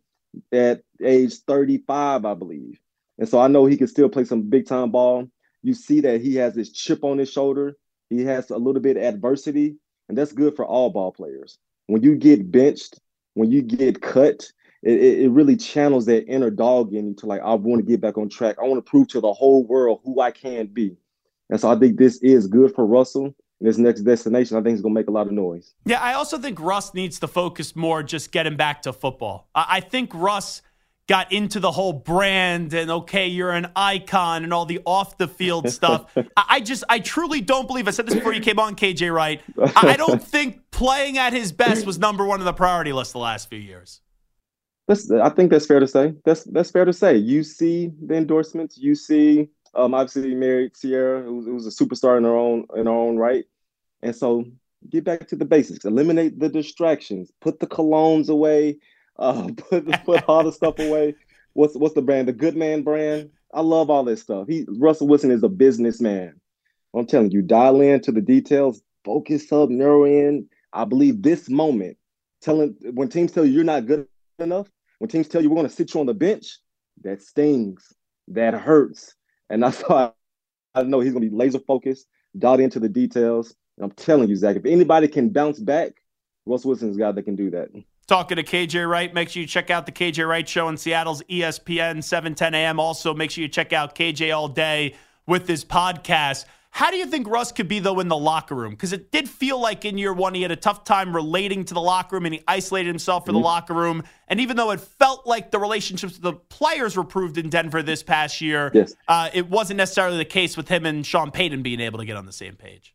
at 0.51 0.81
age 1.01 1.35
35, 1.47 2.25
I 2.25 2.33
believe. 2.33 2.79
And 3.17 3.29
so 3.29 3.39
I 3.39 3.47
know 3.47 3.65
he 3.65 3.77
can 3.77 3.87
still 3.87 4.09
play 4.09 4.25
some 4.25 4.41
big 4.49 4.65
time 4.67 4.91
ball. 4.91 5.29
You 5.61 5.73
see 5.73 6.01
that 6.01 6.21
he 6.21 6.35
has 6.35 6.55
this 6.55 6.71
chip 6.71 7.05
on 7.05 7.19
his 7.19 7.31
shoulder. 7.31 7.77
He 8.09 8.25
has 8.25 8.49
a 8.49 8.57
little 8.57 8.81
bit 8.81 8.97
of 8.97 9.03
adversity, 9.03 9.77
and 10.09 10.17
that's 10.17 10.33
good 10.33 10.55
for 10.57 10.65
all 10.65 10.89
ball 10.89 11.13
players. 11.13 11.57
When 11.87 12.03
you 12.03 12.15
get 12.15 12.51
benched, 12.51 12.99
when 13.35 13.49
you 13.49 13.61
get 13.61 14.01
cut, 14.01 14.51
it, 14.81 14.99
it 14.99 15.31
really 15.31 15.55
channels 15.55 16.05
that 16.07 16.27
inner 16.27 16.49
dog 16.49 16.93
in 16.93 17.07
you 17.07 17.13
to 17.15 17.27
like, 17.27 17.41
I 17.41 17.53
want 17.53 17.79
to 17.79 17.89
get 17.89 18.01
back 18.01 18.17
on 18.17 18.27
track. 18.27 18.57
I 18.59 18.65
want 18.65 18.85
to 18.85 18.89
prove 18.89 19.07
to 19.09 19.21
the 19.21 19.31
whole 19.31 19.63
world 19.65 20.01
who 20.03 20.19
I 20.19 20.31
can 20.31 20.67
be. 20.67 20.97
And 21.49 21.59
so 21.59 21.69
I 21.69 21.75
think 21.77 21.97
this 21.97 22.17
is 22.17 22.47
good 22.47 22.73
for 22.73 22.85
Russell. 22.85 23.35
This 23.61 23.77
next 23.77 24.01
destination, 24.01 24.57
I 24.57 24.61
think, 24.61 24.75
is 24.75 24.81
going 24.81 24.93
to 24.93 24.99
make 24.99 25.07
a 25.07 25.11
lot 25.11 25.27
of 25.27 25.31
noise. 25.31 25.73
Yeah, 25.85 26.01
I 26.01 26.13
also 26.13 26.37
think 26.37 26.59
Russ 26.59 26.93
needs 26.93 27.19
to 27.19 27.27
focus 27.27 27.75
more 27.75 28.03
just 28.03 28.31
getting 28.31 28.57
back 28.57 28.81
to 28.81 28.91
football. 28.91 29.47
I, 29.55 29.65
I 29.69 29.79
think 29.79 30.13
Russ 30.13 30.61
got 31.07 31.31
into 31.31 31.59
the 31.59 31.71
whole 31.71 31.93
brand 31.93 32.73
and 32.73 32.89
okay, 32.89 33.27
you're 33.27 33.51
an 33.51 33.67
icon 33.75 34.43
and 34.43 34.53
all 34.53 34.65
the 34.65 34.81
off 34.85 35.17
the 35.17 35.27
field 35.27 35.69
stuff. 35.71 36.11
I, 36.17 36.45
I 36.49 36.59
just, 36.59 36.83
I 36.89 36.99
truly 36.99 37.39
don't 37.39 37.67
believe. 37.67 37.87
I 37.87 37.91
said 37.91 38.05
this 38.05 38.15
before 38.15 38.33
you 38.33 38.41
came 38.41 38.59
on, 38.59 38.75
KJ 38.75 39.13
Wright. 39.13 39.41
I 39.75 39.95
don't 39.95 40.21
think 40.23 40.69
playing 40.71 41.17
at 41.17 41.33
his 41.33 41.51
best 41.51 41.85
was 41.85 41.99
number 41.99 42.25
one 42.25 42.39
on 42.39 42.45
the 42.45 42.53
priority 42.53 42.91
list 42.93 43.13
the 43.13 43.19
last 43.19 43.49
few 43.49 43.59
years. 43.59 44.01
That's, 44.87 45.09
I 45.09 45.29
think 45.29 45.51
that's 45.51 45.65
fair 45.65 45.79
to 45.79 45.87
say. 45.87 46.13
That's 46.25 46.43
that's 46.43 46.69
fair 46.69 46.83
to 46.83 46.91
say. 46.91 47.15
You 47.15 47.43
see 47.43 47.91
the 48.05 48.15
endorsements. 48.15 48.77
You 48.77 48.95
see, 48.95 49.47
um, 49.75 49.93
obviously 49.93 50.35
married 50.35 50.73
Ciara, 50.79 51.21
who, 51.21 51.43
who 51.43 51.53
was 51.53 51.67
a 51.67 51.83
superstar 51.83 52.17
in 52.17 52.23
her 52.23 52.35
own 52.35 52.65
in 52.75 52.85
her 52.85 52.91
own 52.91 53.17
right. 53.17 53.45
And 54.01 54.15
so 54.15 54.45
get 54.89 55.03
back 55.03 55.27
to 55.29 55.35
the 55.35 55.45
basics. 55.45 55.85
Eliminate 55.85 56.39
the 56.39 56.49
distractions. 56.49 57.31
Put 57.41 57.59
the 57.59 57.67
colognes 57.67 58.29
away. 58.29 58.79
Uh, 59.17 59.49
put 59.57 59.87
put 60.05 60.23
all 60.25 60.43
the 60.43 60.51
stuff 60.51 60.79
away. 60.79 61.15
What's 61.53 61.75
what's 61.75 61.95
the 61.95 62.01
brand? 62.01 62.27
The 62.27 62.33
Good 62.33 62.55
Man 62.55 62.83
brand. 62.83 63.29
I 63.53 63.61
love 63.61 63.89
all 63.89 64.03
this 64.03 64.21
stuff. 64.21 64.47
He 64.47 64.65
Russell 64.67 65.07
Wilson 65.07 65.31
is 65.31 65.43
a 65.43 65.49
businessman. 65.49 66.39
I'm 66.95 67.07
telling 67.07 67.31
you, 67.31 67.41
dial 67.41 67.81
in 67.81 68.01
to 68.01 68.11
the 68.11 68.21
details. 68.21 68.81
Focus 69.03 69.51
up, 69.51 69.69
narrow 69.69 70.05
in. 70.05 70.47
I 70.71 70.85
believe 70.85 71.21
this 71.21 71.49
moment, 71.49 71.97
telling 72.41 72.75
when 72.93 73.09
teams 73.09 73.31
tell 73.31 73.45
you 73.45 73.51
you're 73.51 73.63
not 73.63 73.85
good 73.85 74.07
enough, 74.39 74.67
when 74.99 75.09
teams 75.09 75.27
tell 75.27 75.41
you 75.41 75.49
we're 75.49 75.55
going 75.55 75.67
to 75.67 75.75
sit 75.75 75.93
you 75.93 75.99
on 75.99 76.05
the 76.05 76.13
bench, 76.13 76.57
that 77.03 77.21
stings, 77.21 77.93
that 78.29 78.53
hurts, 78.53 79.15
and 79.53 79.61
that's 79.61 79.81
why 79.87 80.11
I 80.75 80.83
know 80.83 80.99
he's 80.99 81.13
going 81.13 81.23
to 81.23 81.29
be 81.29 81.35
laser 81.35 81.59
focused, 81.59 82.07
dialed 82.37 82.59
into 82.59 82.79
the 82.79 82.89
details, 82.89 83.55
and 83.77 83.85
I'm 83.85 83.91
telling 83.91 84.29
you, 84.29 84.35
Zach, 84.35 84.55
if 84.55 84.65
anybody 84.65 85.07
can 85.07 85.29
bounce 85.29 85.59
back, 85.59 85.93
Russ 86.45 86.65
Wilson's 86.65 86.97
guy 86.97 87.11
that 87.11 87.23
can 87.23 87.35
do 87.35 87.49
that. 87.51 87.69
Talking 88.07 88.35
to 88.35 88.43
KJ 88.43 88.89
Wright. 88.89 89.13
Make 89.13 89.29
sure 89.29 89.41
you 89.41 89.47
check 89.47 89.69
out 89.69 89.85
the 89.85 89.91
KJ 89.91 90.27
Wright 90.27 90.47
Show 90.47 90.67
in 90.67 90.75
Seattle's 90.75 91.23
ESPN 91.23 92.03
710 92.03 92.53
a.m. 92.53 92.79
Also, 92.79 93.13
make 93.13 93.31
sure 93.31 93.41
you 93.41 93.47
check 93.47 93.71
out 93.71 93.95
KJ 93.95 94.35
All 94.35 94.49
Day 94.49 94.95
with 95.25 95.47
his 95.47 95.63
podcast. 95.63 96.45
How 96.73 96.91
do 96.91 96.97
you 96.97 97.05
think 97.05 97.27
Russ 97.27 97.51
could 97.51 97.67
be, 97.67 97.79
though, 97.79 97.99
in 97.99 98.07
the 98.07 98.17
locker 98.17 98.55
room? 98.55 98.71
Because 98.71 98.93
it 98.93 99.11
did 99.11 99.29
feel 99.29 99.59
like 99.59 99.85
in 99.85 99.97
year 99.97 100.11
one 100.11 100.33
he 100.33 100.41
had 100.41 100.51
a 100.51 100.55
tough 100.55 100.83
time 100.83 101.15
relating 101.15 101.63
to 101.65 101.73
the 101.73 101.81
locker 101.81 102.15
room 102.15 102.25
and 102.25 102.33
he 102.33 102.43
isolated 102.47 102.89
himself 102.89 103.25
for 103.25 103.31
mm-hmm. 103.31 103.41
the 103.41 103.43
locker 103.43 103.73
room. 103.73 104.03
And 104.27 104.39
even 104.39 104.57
though 104.57 104.71
it 104.71 104.81
felt 104.81 105.27
like 105.27 105.51
the 105.51 105.59
relationships 105.59 106.13
with 106.13 106.23
the 106.23 106.33
players 106.33 106.97
were 106.97 107.03
proved 107.03 107.37
in 107.37 107.49
Denver 107.49 107.83
this 107.83 108.01
past 108.01 108.41
year, 108.41 108.71
yes. 108.73 108.95
uh, 109.07 109.29
it 109.33 109.49
wasn't 109.49 109.77
necessarily 109.77 110.17
the 110.17 110.25
case 110.25 110.57
with 110.57 110.67
him 110.67 110.85
and 110.85 111.05
Sean 111.05 111.31
Payton 111.31 111.61
being 111.61 111.79
able 111.79 111.99
to 111.99 112.05
get 112.05 112.17
on 112.17 112.25
the 112.25 112.33
same 112.33 112.55
page 112.55 112.93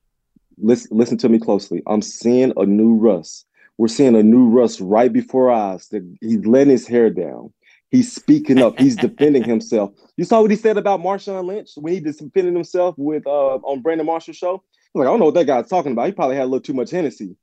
listen, 0.61 0.97
listen 0.97 1.19
to 1.19 1.29
me 1.29 1.39
closely. 1.39 1.83
I'm 1.87 2.03
seeing 2.03 2.53
a 2.57 2.67
new 2.67 2.95
Russ. 2.95 3.45
We're 3.77 3.89
seeing 3.89 4.17
a 4.17 4.23
new 4.23 4.49
Russ 4.49 4.81
right 4.81 5.13
before 5.13 5.51
us. 5.51 5.89
That 5.89 6.03
he's 6.21 6.45
letting 6.47 6.71
his 6.71 6.87
hair 6.87 7.11
down. 7.11 7.53
He's 7.91 8.13
speaking 8.13 8.61
up. 8.61 8.79
He's 8.79 8.97
defending 9.07 9.45
himself. 9.45 9.93
You 10.17 10.25
saw 10.25 10.43
what 10.43 10.51
he 10.51 10.57
said 10.57 10.77
about 10.77 11.01
Marshawn 11.01 11.47
Lynch 11.47 11.71
when 11.77 11.95
he 11.95 12.01
defended 12.01 12.55
himself 12.55 12.95
with 12.99 13.27
uh, 13.27 13.57
on 13.57 13.83
Brandon 13.83 14.07
Marshall 14.07 14.35
show. 14.35 14.63
like, 14.95 15.07
I 15.07 15.11
don't 15.11 15.19
know 15.19 15.27
what 15.27 15.35
that 15.35 15.47
guy's 15.47 15.69
talking 15.69 15.93
about. 15.93 16.07
He 16.07 16.13
probably 16.13 16.37
had 16.37 16.45
a 16.45 16.47
little 16.47 16.61
too 16.61 16.75
much 16.75 16.91
Hennessy. 16.91 17.37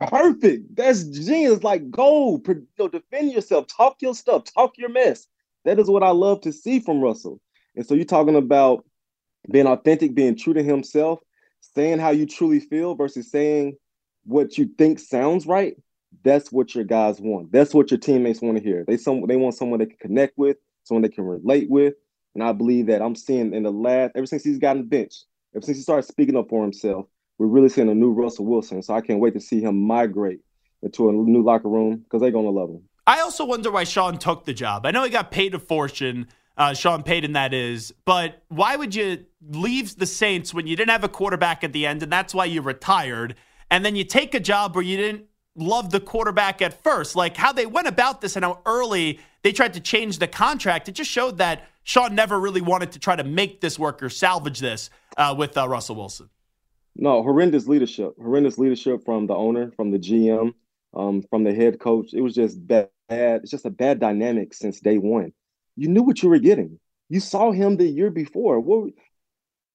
Perfect. 0.00 0.74
That's 0.76 1.04
genius. 1.04 1.62
Like, 1.62 1.90
go, 1.90 2.40
you 2.46 2.66
know, 2.78 2.88
defend 2.88 3.32
yourself. 3.32 3.66
Talk 3.68 3.96
your 4.00 4.14
stuff. 4.14 4.44
Talk 4.44 4.78
your 4.78 4.88
mess. 4.88 5.26
That 5.64 5.78
is 5.78 5.88
what 5.88 6.02
I 6.02 6.10
love 6.10 6.40
to 6.42 6.52
see 6.52 6.80
from 6.80 7.00
Russell. 7.00 7.40
And 7.76 7.86
so 7.86 7.94
you're 7.94 8.04
talking 8.04 8.36
about 8.36 8.84
being 9.50 9.66
authentic, 9.66 10.14
being 10.14 10.36
true 10.36 10.54
to 10.54 10.62
himself 10.62 11.20
saying 11.74 11.98
how 11.98 12.10
you 12.10 12.26
truly 12.26 12.60
feel 12.60 12.94
versus 12.94 13.30
saying 13.30 13.76
what 14.24 14.58
you 14.58 14.70
think 14.78 14.98
sounds 14.98 15.46
right, 15.46 15.76
that's 16.24 16.52
what 16.52 16.74
your 16.74 16.84
guys 16.84 17.20
want. 17.20 17.52
That's 17.52 17.74
what 17.74 17.90
your 17.90 17.98
teammates 17.98 18.40
want 18.40 18.58
to 18.58 18.62
hear. 18.62 18.84
They 18.86 18.96
some 18.96 19.26
they 19.26 19.36
want 19.36 19.54
someone 19.54 19.78
they 19.78 19.86
can 19.86 19.98
connect 19.98 20.36
with, 20.38 20.56
someone 20.84 21.02
they 21.02 21.08
can 21.08 21.24
relate 21.24 21.70
with. 21.70 21.94
And 22.34 22.42
I 22.42 22.52
believe 22.52 22.86
that 22.86 23.02
I'm 23.02 23.14
seeing 23.14 23.54
in 23.54 23.62
the 23.62 23.72
last 23.72 24.12
ever 24.14 24.26
since 24.26 24.44
he's 24.44 24.58
gotten 24.58 24.86
benched, 24.86 25.24
ever 25.54 25.64
since 25.64 25.78
he 25.78 25.82
started 25.82 26.06
speaking 26.06 26.36
up 26.36 26.48
for 26.48 26.62
himself, 26.62 27.06
we're 27.38 27.46
really 27.46 27.68
seeing 27.68 27.88
a 27.88 27.94
new 27.94 28.12
Russell 28.12 28.46
Wilson. 28.46 28.82
So 28.82 28.94
I 28.94 29.00
can't 29.00 29.20
wait 29.20 29.34
to 29.34 29.40
see 29.40 29.60
him 29.60 29.78
migrate 29.86 30.40
into 30.82 31.08
a 31.08 31.12
new 31.12 31.42
locker 31.42 31.68
room 31.68 31.98
because 31.98 32.20
they're 32.20 32.30
gonna 32.30 32.50
love 32.50 32.70
him. 32.70 32.82
I 33.06 33.20
also 33.20 33.44
wonder 33.44 33.70
why 33.70 33.84
Sean 33.84 34.18
took 34.18 34.44
the 34.44 34.54
job. 34.54 34.86
I 34.86 34.90
know 34.90 35.02
he 35.02 35.10
got 35.10 35.30
paid 35.30 35.54
a 35.54 35.58
fortune. 35.58 36.28
Uh, 36.56 36.74
Sean 36.74 37.02
Payton, 37.02 37.32
that 37.32 37.54
is. 37.54 37.94
But 38.04 38.42
why 38.48 38.76
would 38.76 38.94
you 38.94 39.24
leave 39.40 39.96
the 39.96 40.06
Saints 40.06 40.52
when 40.52 40.66
you 40.66 40.76
didn't 40.76 40.90
have 40.90 41.02
a 41.02 41.08
quarterback 41.08 41.64
at 41.64 41.72
the 41.72 41.86
end, 41.86 42.02
and 42.02 42.12
that's 42.12 42.34
why 42.34 42.44
you 42.44 42.60
retired? 42.60 43.36
And 43.70 43.84
then 43.86 43.96
you 43.96 44.04
take 44.04 44.34
a 44.34 44.40
job 44.40 44.74
where 44.74 44.84
you 44.84 44.98
didn't 44.98 45.24
love 45.56 45.90
the 45.90 46.00
quarterback 46.00 46.62
at 46.62 46.82
first. 46.82 47.16
Like 47.16 47.36
how 47.36 47.52
they 47.52 47.66
went 47.66 47.86
about 47.86 48.20
this 48.20 48.36
and 48.36 48.44
how 48.44 48.60
early 48.66 49.20
they 49.42 49.52
tried 49.52 49.74
to 49.74 49.80
change 49.80 50.18
the 50.18 50.28
contract. 50.28 50.88
It 50.88 50.92
just 50.92 51.10
showed 51.10 51.38
that 51.38 51.68
Sean 51.84 52.14
never 52.14 52.38
really 52.38 52.60
wanted 52.60 52.92
to 52.92 52.98
try 52.98 53.16
to 53.16 53.24
make 53.24 53.60
this 53.60 53.78
work 53.78 54.02
or 54.02 54.08
salvage 54.08 54.60
this 54.60 54.90
uh, 55.16 55.34
with 55.36 55.56
uh, 55.56 55.68
Russell 55.68 55.96
Wilson. 55.96 56.28
No, 56.94 57.22
horrendous 57.22 57.66
leadership. 57.66 58.14
Horrendous 58.16 58.58
leadership 58.58 59.04
from 59.04 59.26
the 59.26 59.34
owner, 59.34 59.72
from 59.72 59.90
the 59.90 59.98
GM, 59.98 60.54
um, 60.94 61.22
from 61.22 61.44
the 61.44 61.54
head 61.54 61.80
coach. 61.80 62.12
It 62.12 62.20
was 62.20 62.34
just 62.34 62.64
bad. 62.66 62.88
It's 63.08 63.50
just 63.50 63.66
a 63.66 63.70
bad 63.70 63.98
dynamic 63.98 64.54
since 64.54 64.80
day 64.80 64.98
one. 64.98 65.32
You 65.76 65.88
knew 65.88 66.02
what 66.02 66.22
you 66.22 66.28
were 66.28 66.38
getting. 66.38 66.78
You 67.08 67.20
saw 67.20 67.50
him 67.50 67.76
the 67.76 67.86
year 67.86 68.10
before. 68.10 68.60
What, 68.60 68.92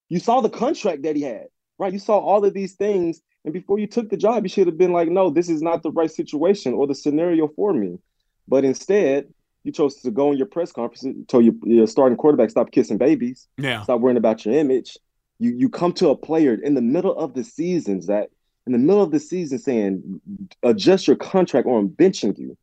you 0.09 0.19
saw 0.19 0.41
the 0.41 0.49
contract 0.49 1.03
that 1.03 1.15
he 1.15 1.23
had, 1.23 1.47
right? 1.77 1.93
You 1.93 1.99
saw 1.99 2.19
all 2.19 2.45
of 2.45 2.53
these 2.53 2.73
things, 2.73 3.21
and 3.47 3.53
before 3.53 3.79
you 3.79 3.87
took 3.87 4.09
the 4.09 4.17
job, 4.17 4.43
you 4.43 4.49
should 4.49 4.67
have 4.67 4.77
been 4.77 4.91
like, 4.91 5.07
"No, 5.07 5.29
this 5.29 5.47
is 5.47 5.61
not 5.61 5.81
the 5.81 5.89
right 5.89 6.11
situation 6.11 6.73
or 6.73 6.85
the 6.85 6.93
scenario 6.93 7.47
for 7.47 7.71
me." 7.71 7.97
But 8.45 8.65
instead, 8.65 9.33
you 9.63 9.71
chose 9.71 9.95
to 10.01 10.11
go 10.11 10.33
in 10.33 10.37
your 10.37 10.47
press 10.47 10.73
conference 10.73 11.03
and 11.03 11.25
told 11.29 11.45
your, 11.45 11.53
your 11.63 11.87
starting 11.87 12.17
quarterback 12.17 12.49
stop 12.49 12.71
kissing 12.71 12.97
babies, 12.97 13.47
yeah, 13.57 13.83
stop 13.83 14.01
worrying 14.01 14.17
about 14.17 14.45
your 14.45 14.53
image. 14.53 14.97
You 15.39 15.51
you 15.51 15.69
come 15.69 15.93
to 15.93 16.09
a 16.09 16.15
player 16.17 16.55
in 16.55 16.73
the 16.73 16.81
middle 16.81 17.17
of 17.17 17.35
the 17.35 17.43
season, 17.45 18.01
Zach, 18.01 18.27
in 18.65 18.73
the 18.73 18.79
middle 18.79 19.01
of 19.01 19.11
the 19.11 19.19
season, 19.21 19.59
saying 19.59 20.19
adjust 20.63 21.07
your 21.07 21.15
contract 21.15 21.67
or 21.67 21.79
I'm 21.79 21.87
benching 21.87 22.37
you. 22.37 22.57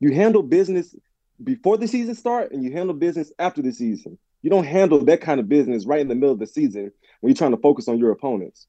You 0.00 0.14
handle 0.14 0.42
business 0.42 0.96
before 1.44 1.78
the 1.78 1.86
season 1.86 2.16
start 2.16 2.50
and 2.50 2.64
you 2.64 2.72
handle 2.72 2.96
business 2.96 3.30
after 3.38 3.62
the 3.62 3.70
season. 3.70 4.18
You 4.42 4.50
don't 4.50 4.66
handle 4.66 5.04
that 5.04 5.20
kind 5.20 5.38
of 5.38 5.48
business 5.48 5.86
right 5.86 6.00
in 6.00 6.08
the 6.08 6.16
middle 6.16 6.32
of 6.32 6.40
the 6.40 6.48
season 6.48 6.90
when 7.20 7.30
you're 7.30 7.36
trying 7.36 7.52
to 7.52 7.56
focus 7.56 7.86
on 7.86 8.00
your 8.00 8.10
opponents. 8.10 8.66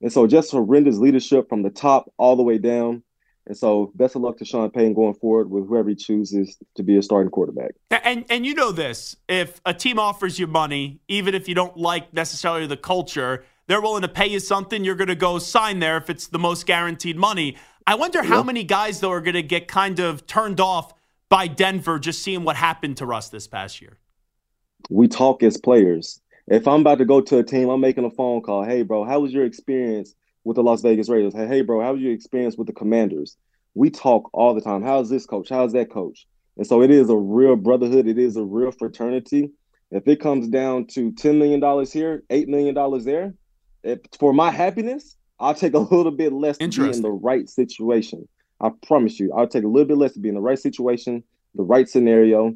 And 0.00 0.12
so 0.12 0.26
just 0.26 0.50
horrendous 0.50 0.96
leadership 0.96 1.48
from 1.48 1.62
the 1.62 1.70
top 1.70 2.12
all 2.18 2.36
the 2.36 2.42
way 2.42 2.58
down. 2.58 3.02
And 3.46 3.56
so 3.56 3.90
best 3.94 4.14
of 4.14 4.22
luck 4.22 4.36
to 4.38 4.44
Sean 4.44 4.70
Payton 4.70 4.94
going 4.94 5.14
forward 5.14 5.50
with 5.50 5.66
whoever 5.66 5.88
he 5.88 5.94
chooses 5.94 6.58
to 6.76 6.82
be 6.82 6.98
a 6.98 7.02
starting 7.02 7.30
quarterback. 7.30 7.72
And 7.90 8.26
and 8.28 8.44
you 8.44 8.54
know 8.54 8.72
this, 8.72 9.16
if 9.26 9.60
a 9.64 9.72
team 9.72 9.98
offers 9.98 10.38
you 10.38 10.46
money, 10.46 11.00
even 11.08 11.34
if 11.34 11.48
you 11.48 11.54
don't 11.54 11.76
like 11.76 12.12
necessarily 12.12 12.66
the 12.66 12.76
culture, 12.76 13.44
they're 13.66 13.80
willing 13.80 14.02
to 14.02 14.08
pay 14.08 14.26
you 14.26 14.38
something, 14.38 14.84
you're 14.84 14.94
going 14.94 15.08
to 15.08 15.14
go 15.14 15.38
sign 15.38 15.78
there 15.78 15.96
if 15.96 16.10
it's 16.10 16.26
the 16.26 16.38
most 16.38 16.66
guaranteed 16.66 17.16
money. 17.16 17.56
I 17.86 17.94
wonder 17.94 18.22
how 18.22 18.42
many 18.42 18.64
guys 18.64 19.00
though 19.00 19.12
are 19.12 19.22
going 19.22 19.34
to 19.34 19.42
get 19.42 19.66
kind 19.66 19.98
of 19.98 20.26
turned 20.26 20.60
off 20.60 20.92
by 21.30 21.46
Denver 21.46 21.98
just 21.98 22.22
seeing 22.22 22.44
what 22.44 22.56
happened 22.56 22.98
to 22.98 23.06
Russ 23.06 23.30
this 23.30 23.46
past 23.46 23.80
year? 23.80 23.98
We 24.90 25.08
talk 25.08 25.42
as 25.42 25.56
players. 25.56 26.20
If 26.50 26.66
I'm 26.66 26.80
about 26.80 26.96
to 26.98 27.04
go 27.04 27.20
to 27.20 27.38
a 27.38 27.42
team, 27.42 27.68
I'm 27.68 27.80
making 27.80 28.06
a 28.06 28.10
phone 28.10 28.40
call. 28.40 28.64
Hey, 28.64 28.82
bro, 28.82 29.04
how 29.04 29.20
was 29.20 29.32
your 29.32 29.44
experience 29.44 30.14
with 30.44 30.56
the 30.56 30.62
Las 30.62 30.80
Vegas 30.80 31.10
Raiders? 31.10 31.34
Hey, 31.34 31.46
hey, 31.46 31.60
bro, 31.60 31.82
how 31.82 31.92
was 31.92 32.00
your 32.00 32.12
experience 32.12 32.56
with 32.56 32.66
the 32.66 32.72
Commanders? 32.72 33.36
We 33.74 33.90
talk 33.90 34.30
all 34.32 34.54
the 34.54 34.62
time. 34.62 34.82
How's 34.82 35.10
this 35.10 35.26
coach? 35.26 35.50
How's 35.50 35.74
that 35.74 35.90
coach? 35.90 36.26
And 36.56 36.66
so 36.66 36.80
it 36.80 36.90
is 36.90 37.10
a 37.10 37.16
real 37.16 37.54
brotherhood. 37.54 38.06
It 38.06 38.18
is 38.18 38.36
a 38.36 38.42
real 38.42 38.72
fraternity. 38.72 39.50
If 39.90 40.08
it 40.08 40.20
comes 40.20 40.48
down 40.48 40.86
to 40.88 41.12
$10 41.12 41.36
million 41.36 41.60
here, 41.86 42.22
$8 42.30 42.48
million 42.48 43.04
there, 43.04 43.34
if, 43.82 43.98
for 44.18 44.32
my 44.32 44.50
happiness, 44.50 45.18
I'll 45.38 45.54
take 45.54 45.74
a 45.74 45.78
little 45.94 46.12
bit 46.12 46.32
less 46.32 46.56
to 46.56 46.68
be 46.68 46.96
in 46.96 47.02
the 47.02 47.10
right 47.10 47.46
situation. 47.48 48.26
I 48.58 48.70
promise 48.86 49.20
you, 49.20 49.34
I'll 49.34 49.48
take 49.48 49.64
a 49.64 49.68
little 49.68 49.86
bit 49.86 49.98
less 49.98 50.14
to 50.14 50.18
be 50.18 50.30
in 50.30 50.34
the 50.34 50.40
right 50.40 50.58
situation, 50.58 51.24
the 51.54 51.62
right 51.62 51.86
scenario, 51.86 52.54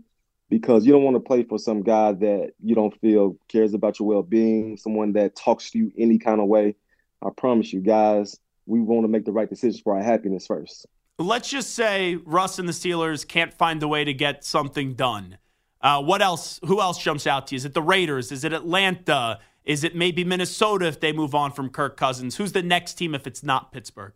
because 0.52 0.85
you 0.85 0.92
don't 0.92 1.02
want 1.02 1.14
to 1.14 1.21
play 1.21 1.42
for 1.42 1.59
some 1.59 1.82
guy 1.82 2.12
that 2.12 2.52
you 2.62 2.75
don't 2.75 2.94
feel 3.00 3.38
cares 3.49 3.73
about 3.73 3.99
your 3.99 4.06
well 4.06 4.23
being, 4.23 4.76
someone 4.76 5.14
that 5.14 5.35
talks 5.35 5.71
to 5.71 5.78
you 5.78 5.90
any 5.97 6.18
kind 6.18 6.42
of 6.42 6.47
way. 6.47 6.76
I 7.23 7.30
promise 7.35 7.73
you, 7.73 7.80
guys, 7.80 8.38
we 8.66 8.78
want 8.78 9.04
to 9.04 9.09
make 9.09 9.25
the 9.25 9.32
right 9.32 9.49
decisions 9.49 9.80
for 9.80 9.97
our 9.97 10.02
happiness 10.02 10.47
first. 10.47 10.85
Let's 11.18 11.49
just 11.49 11.75
say 11.75 12.16
Russ 12.16 12.59
and 12.59 12.68
the 12.68 12.75
Steelers 12.75 13.26
can't 13.26 13.54
find 13.54 13.82
a 13.82 13.88
way 13.88 14.04
to 14.04 14.12
get 14.12 14.44
something 14.44 14.92
done. 14.92 15.38
Uh, 15.80 16.02
what 16.02 16.21
else? 16.21 16.61
Who 16.66 16.82
else 16.82 17.02
jumps 17.02 17.26
out 17.26 17.47
to 17.47 17.54
you? 17.54 17.56
Is 17.56 17.64
it 17.64 17.73
the 17.73 17.80
Raiders? 17.80 18.30
Is 18.30 18.44
it 18.44 18.52
Atlanta? 18.52 19.40
Is 19.64 19.85
it 19.85 19.97
maybe 19.97 20.23
Minnesota 20.23 20.85
if 20.85 21.00
they 21.00 21.14
move 21.14 21.35
on 21.35 21.52
from 21.52 21.71
Kirk 21.71 21.97
Cousins? 21.97 22.37
Who's 22.37 22.52
the 22.52 22.62
next 22.62 22.94
team 22.94 23.14
if 23.14 23.26
it's 23.26 23.42
not 23.42 23.73
Pittsburgh? 23.73 24.12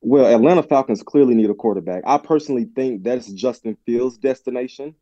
Well, 0.00 0.32
Atlanta 0.32 0.62
Falcons 0.62 1.02
clearly 1.02 1.34
need 1.34 1.50
a 1.50 1.54
quarterback. 1.54 2.04
I 2.06 2.18
personally 2.18 2.66
think 2.76 3.02
that's 3.02 3.26
Justin 3.32 3.76
Fields' 3.84 4.16
destination. 4.16 4.94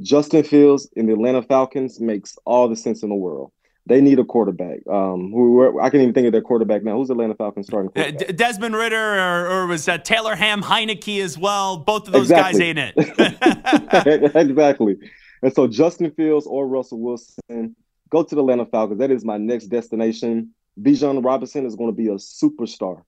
Justin 0.00 0.42
Fields 0.42 0.88
in 0.94 1.06
the 1.06 1.12
Atlanta 1.12 1.42
Falcons 1.42 2.00
makes 2.00 2.36
all 2.44 2.68
the 2.68 2.76
sense 2.76 3.02
in 3.02 3.08
the 3.08 3.14
world. 3.14 3.52
They 3.86 4.00
need 4.00 4.18
a 4.18 4.24
quarterback. 4.24 4.86
Um, 4.88 5.32
who 5.32 5.80
I 5.80 5.90
can't 5.90 6.02
even 6.02 6.14
think 6.14 6.26
of 6.26 6.32
their 6.32 6.42
quarterback 6.42 6.84
now. 6.84 6.96
Who's 6.96 7.08
the 7.08 7.14
Atlanta 7.14 7.34
Falcons 7.34 7.66
starting 7.66 7.90
uh? 7.96 8.10
Desmond 8.32 8.76
Ridder, 8.76 9.18
or, 9.18 9.48
or 9.48 9.66
was 9.66 9.86
that 9.86 10.04
Taylor 10.04 10.36
Ham 10.36 10.62
Heinicke 10.62 11.20
as 11.22 11.36
well? 11.36 11.78
Both 11.78 12.06
of 12.06 12.12
those 12.12 12.30
exactly. 12.30 12.74
guys 12.74 12.94
ain't 12.94 12.94
it. 12.96 14.36
exactly. 14.36 14.96
And 15.42 15.52
so 15.52 15.66
Justin 15.66 16.10
Fields 16.12 16.46
or 16.46 16.68
Russell 16.68 17.00
Wilson 17.00 17.74
go 18.10 18.22
to 18.22 18.34
the 18.34 18.40
Atlanta 18.40 18.66
Falcons. 18.66 18.98
That 18.98 19.10
is 19.10 19.24
my 19.24 19.38
next 19.38 19.66
destination. 19.66 20.54
Bijan 20.80 21.24
Robinson 21.24 21.66
is 21.66 21.74
going 21.74 21.90
to 21.90 21.96
be 21.96 22.08
a 22.08 22.16
superstar 22.16 23.02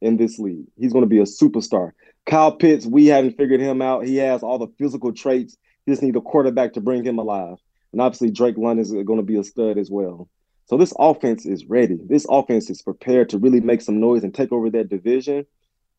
in 0.00 0.16
this 0.16 0.38
league. 0.38 0.66
He's 0.78 0.92
going 0.92 1.04
to 1.04 1.08
be 1.08 1.18
a 1.18 1.22
superstar. 1.22 1.92
Kyle 2.26 2.52
Pitts, 2.52 2.86
we 2.86 3.06
haven't 3.06 3.36
figured 3.36 3.60
him 3.60 3.80
out. 3.80 4.04
He 4.04 4.16
has 4.16 4.42
all 4.42 4.58
the 4.58 4.68
physical 4.78 5.12
traits. 5.12 5.56
He 5.86 5.92
just 5.92 6.02
needs 6.02 6.16
a 6.16 6.20
quarterback 6.20 6.74
to 6.74 6.80
bring 6.80 7.04
him 7.04 7.18
alive. 7.18 7.58
And 7.92 8.02
obviously, 8.02 8.30
Drake 8.30 8.58
London 8.58 8.84
is 8.84 8.92
going 8.92 9.18
to 9.18 9.22
be 9.22 9.38
a 9.38 9.44
stud 9.44 9.78
as 9.78 9.90
well. 9.90 10.28
So 10.66 10.76
this 10.76 10.92
offense 10.98 11.46
is 11.46 11.64
ready. 11.66 11.98
This 12.08 12.26
offense 12.28 12.68
is 12.68 12.82
prepared 12.82 13.28
to 13.30 13.38
really 13.38 13.60
make 13.60 13.80
some 13.80 14.00
noise 14.00 14.24
and 14.24 14.34
take 14.34 14.50
over 14.50 14.68
that 14.70 14.88
division. 14.88 15.46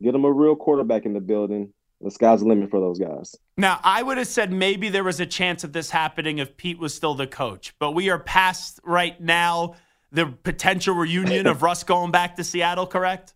Get 0.04 0.12
them 0.12 0.26
a 0.26 0.32
real 0.32 0.56
quarterback 0.56 1.06
in 1.06 1.14
the 1.14 1.22
building. 1.22 1.74
The 2.02 2.12
sky's 2.12 2.42
the 2.42 2.48
limit 2.48 2.70
for 2.70 2.80
those 2.80 3.00
guys. 3.00 3.36
Now, 3.56 3.80
I 3.84 4.04
would 4.04 4.18
have 4.18 4.28
said 4.28 4.52
maybe 4.52 4.90
there 4.90 5.04
was 5.04 5.20
a 5.20 5.26
chance 5.26 5.64
of 5.64 5.74
this 5.74 5.90
happening 5.90 6.38
if 6.38 6.56
Pete 6.58 6.78
was 6.78 6.94
still 6.94 7.16
the 7.16 7.26
coach, 7.26 7.74
but 7.80 7.94
we 7.94 8.10
are 8.10 8.20
past 8.20 8.80
right 8.84 9.20
now 9.20 9.76
the 10.12 10.28
potential 10.28 10.94
reunion 10.94 11.48
of 11.48 11.64
Russ 11.64 11.84
going 11.84 12.12
back 12.12 12.36
to 12.36 12.44
Seattle, 12.44 12.86
correct? 12.86 13.34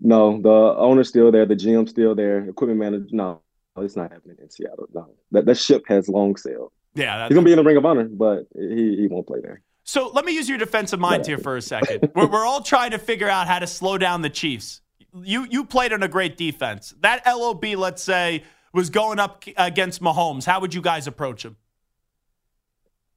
No, 0.00 0.40
the 0.40 0.50
owner's 0.50 1.08
still 1.08 1.30
there, 1.30 1.46
the 1.46 1.54
GM's 1.54 1.90
still 1.90 2.14
there, 2.14 2.48
equipment 2.48 2.80
manager. 2.80 3.06
No, 3.10 3.42
Oh, 3.76 3.82
it's 3.82 3.96
not 3.96 4.10
happening 4.10 4.36
in 4.40 4.50
Seattle. 4.50 4.88
No, 4.94 5.10
that 5.32 5.44
that 5.46 5.58
ship 5.58 5.84
has 5.88 6.08
long 6.08 6.36
sailed. 6.36 6.72
Yeah, 6.94 7.28
he's 7.28 7.34
gonna 7.34 7.44
be 7.44 7.52
in 7.52 7.58
the 7.58 7.64
Ring 7.64 7.76
of 7.76 7.84
Honor, 7.84 8.04
but 8.04 8.46
he 8.54 8.96
he 8.96 9.06
won't 9.08 9.26
play 9.26 9.40
there. 9.40 9.62
So 9.84 10.08
let 10.08 10.24
me 10.24 10.32
use 10.34 10.48
your 10.48 10.58
defensive 10.58 10.98
mind 10.98 11.26
here 11.26 11.38
for 11.38 11.56
a 11.56 11.62
second. 11.62 12.10
we're, 12.14 12.26
we're 12.30 12.46
all 12.46 12.62
trying 12.62 12.90
to 12.90 12.98
figure 12.98 13.28
out 13.28 13.46
how 13.46 13.60
to 13.60 13.66
slow 13.66 13.98
down 13.98 14.22
the 14.22 14.30
Chiefs. 14.30 14.80
You 15.22 15.46
you 15.48 15.64
played 15.64 15.92
on 15.92 16.02
a 16.02 16.08
great 16.08 16.36
defense. 16.36 16.94
That 17.00 17.22
LOB, 17.26 17.64
let's 17.76 18.02
say, 18.02 18.42
was 18.72 18.90
going 18.90 19.18
up 19.18 19.44
against 19.56 20.02
Mahomes. 20.02 20.44
How 20.44 20.60
would 20.60 20.74
you 20.74 20.82
guys 20.82 21.06
approach 21.06 21.44
him? 21.44 21.56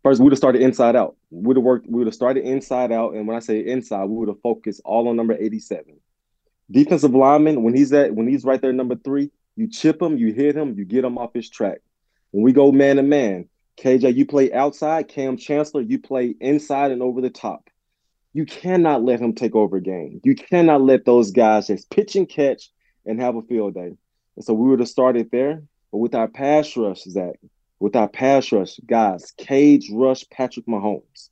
First, 0.03 0.19
we 0.19 0.25
would 0.25 0.33
have 0.33 0.37
started 0.37 0.61
inside 0.61 0.95
out. 0.95 1.15
We 1.31 1.47
would 1.47 1.57
have 1.57 1.63
worked. 1.63 1.87
We 1.87 1.99
would 1.99 2.07
have 2.07 2.15
started 2.15 2.43
inside 2.43 2.91
out, 2.91 3.15
and 3.15 3.27
when 3.27 3.35
I 3.35 3.39
say 3.39 3.59
inside, 3.65 4.05
we 4.05 4.17
would 4.17 4.29
have 4.29 4.41
focused 4.41 4.81
all 4.85 5.07
on 5.07 5.15
number 5.15 5.33
eighty-seven. 5.33 5.99
Defensive 6.71 7.15
lineman, 7.15 7.63
when 7.63 7.75
he's 7.75 7.91
at 7.93 8.13
when 8.13 8.27
he's 8.27 8.45
right 8.45 8.61
there, 8.61 8.71
number 8.73 8.95
three, 8.95 9.31
you 9.59 9.67
chip 9.67 10.01
him, 10.01 10.17
you 10.17 10.31
hit 10.31 10.55
him, 10.55 10.75
you 10.77 10.85
get 10.85 11.03
him 11.03 11.17
off 11.17 11.33
his 11.33 11.49
track. 11.49 11.79
When 12.31 12.43
we 12.43 12.53
go 12.53 12.71
man 12.71 12.95
to 12.95 13.03
man, 13.03 13.49
KJ, 13.77 14.15
you 14.15 14.25
play 14.25 14.53
outside. 14.53 15.09
Kam 15.09 15.35
Chancellor, 15.35 15.81
you 15.81 15.99
play 15.99 16.33
inside 16.39 16.91
and 16.91 17.01
over 17.01 17.19
the 17.19 17.29
top. 17.29 17.69
You 18.31 18.45
cannot 18.45 19.03
let 19.03 19.19
him 19.19 19.33
take 19.33 19.55
over 19.55 19.75
a 19.75 19.81
game. 19.81 20.21
You 20.23 20.35
cannot 20.35 20.81
let 20.81 21.03
those 21.03 21.31
guys 21.31 21.67
just 21.67 21.89
pitch 21.89 22.15
and 22.15 22.29
catch 22.29 22.69
and 23.05 23.19
have 23.19 23.35
a 23.35 23.41
field 23.41 23.73
day. 23.73 23.97
And 24.37 24.45
so 24.45 24.53
we 24.53 24.69
would 24.69 24.79
have 24.79 24.87
started 24.87 25.29
there. 25.29 25.61
But 25.91 25.97
with 25.97 26.15
our 26.15 26.29
pass 26.29 26.77
rush, 26.77 27.03
Zach, 27.03 27.35
with 27.81 27.97
our 27.97 28.07
pass 28.07 28.53
rush, 28.53 28.79
guys, 28.85 29.33
cage 29.37 29.89
rush 29.91 30.23
Patrick 30.29 30.67
Mahomes. 30.67 31.29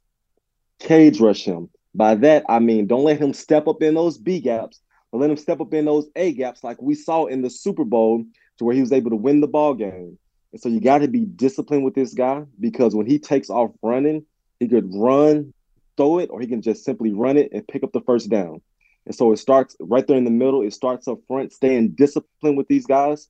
Cage 0.80 1.22
rush 1.22 1.46
him. 1.46 1.70
By 1.96 2.16
that, 2.16 2.44
I 2.50 2.60
mean 2.60 2.88
don't 2.88 3.06
let 3.06 3.22
him 3.22 3.34
step 3.34 3.70
up 3.70 3.82
in 3.82 3.94
those 3.94 4.18
B 4.18 4.42
gaps 4.42 4.82
let 5.18 5.30
him 5.30 5.38
step 5.38 5.60
up 5.62 5.74
in 5.74 5.86
those 5.86 6.08
A 6.16 6.34
gaps 6.34 6.64
like 6.64 6.82
we 6.82 6.96
saw 6.96 7.26
in 7.26 7.42
the 7.42 7.50
Super 7.50 7.84
Bowl 7.84 8.26
to 8.58 8.64
where 8.64 8.76
he 8.76 8.82
was 8.82 8.92
able 8.92 9.12
to 9.12 9.16
win 9.16 9.42
the 9.42 9.48
ball 9.48 9.74
game. 9.74 10.18
And 10.52 10.62
so 10.62 10.70
you 10.70 10.80
got 10.80 11.00
to 11.00 11.08
be 11.08 11.26
disciplined 11.26 11.84
with 11.84 11.96
this 11.96 12.14
guy 12.14 12.44
because 12.60 12.96
when 12.96 13.06
he 13.06 13.20
takes 13.20 13.50
off 13.50 13.72
running, 13.82 14.26
he 14.60 14.68
could 14.68 14.90
run, 14.94 15.54
throw 15.98 16.20
it, 16.20 16.30
or 16.30 16.40
he 16.40 16.48
can 16.48 16.62
just 16.62 16.84
simply 16.84 17.14
run 17.14 17.38
it 17.38 17.52
and 17.52 17.68
pick 17.68 17.84
up 17.84 17.92
the 17.92 18.02
first 18.02 18.30
down. 18.30 18.62
And 19.06 19.16
so 19.16 19.32
it 19.32 19.38
starts 19.38 19.76
right 19.80 20.06
there 20.06 20.18
in 20.18 20.26
the 20.26 20.32
middle. 20.32 20.62
It 20.62 20.74
starts 20.74 21.08
up 21.08 21.20
front, 21.28 21.54
staying 21.54 21.92
disciplined 21.92 22.58
with 22.58 22.68
these 22.68 22.86
guys. 22.86 23.28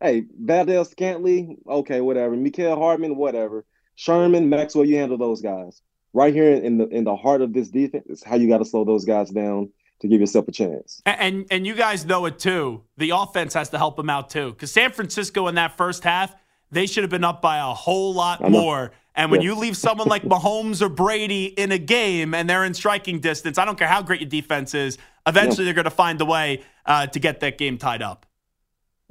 Hey, 0.00 0.24
Valdes-Scantling, 0.40 1.58
okay, 1.68 2.00
whatever. 2.00 2.36
Mecole 2.36 2.76
Hardman, 2.76 3.16
whatever. 3.16 3.64
Sherman, 3.94 4.48
Maxwell, 4.48 4.84
you 4.84 4.96
handle 4.96 5.18
those 5.18 5.40
guys. 5.40 5.80
Right 6.12 6.34
here 6.34 6.52
in 6.52 6.76
the 6.76 6.88
in 6.88 7.04
the 7.04 7.16
heart 7.16 7.40
of 7.40 7.52
this 7.54 7.70
defense 7.70 8.06
is 8.08 8.22
how 8.22 8.36
you 8.36 8.48
got 8.48 8.58
to 8.58 8.64
slow 8.64 8.84
those 8.84 9.04
guys 9.04 9.30
down 9.30 9.70
to 10.02 10.08
give 10.08 10.20
yourself 10.20 10.46
a 10.48 10.52
chance. 10.52 11.00
And 11.06 11.46
and 11.50 11.66
you 11.66 11.74
guys 11.74 12.04
know 12.04 12.26
it 12.26 12.38
too. 12.38 12.82
The 12.98 13.10
offense 13.10 13.54
has 13.54 13.70
to 13.70 13.78
help 13.78 13.96
them 13.96 14.10
out 14.10 14.28
too, 14.30 14.50
because 14.50 14.70
San 14.70 14.92
Francisco 14.92 15.48
in 15.48 15.54
that 15.54 15.76
first 15.76 16.04
half 16.04 16.34
they 16.72 16.86
should 16.86 17.04
have 17.04 17.10
been 17.10 17.22
up 17.22 17.42
by 17.42 17.58
a 17.58 17.74
whole 17.74 18.14
lot 18.14 18.40
more. 18.50 18.92
And 19.14 19.30
when 19.30 19.42
yeah. 19.42 19.50
you 19.50 19.54
leave 19.56 19.76
someone 19.76 20.08
like 20.08 20.22
Mahomes 20.24 20.80
or 20.80 20.88
Brady 20.88 21.44
in 21.44 21.70
a 21.70 21.78
game 21.78 22.34
and 22.34 22.48
they're 22.48 22.64
in 22.64 22.72
striking 22.72 23.20
distance, 23.20 23.58
I 23.58 23.66
don't 23.66 23.78
care 23.78 23.86
how 23.86 24.02
great 24.02 24.20
your 24.20 24.30
defense 24.30 24.74
is, 24.74 24.96
eventually 25.26 25.64
yeah. 25.64 25.66
they're 25.66 25.74
going 25.74 25.84
to 25.84 25.90
find 25.90 26.20
a 26.20 26.24
way 26.24 26.62
uh, 26.86 27.06
to 27.08 27.20
get 27.20 27.40
that 27.40 27.58
game 27.58 27.76
tied 27.76 28.00
up. 28.00 28.24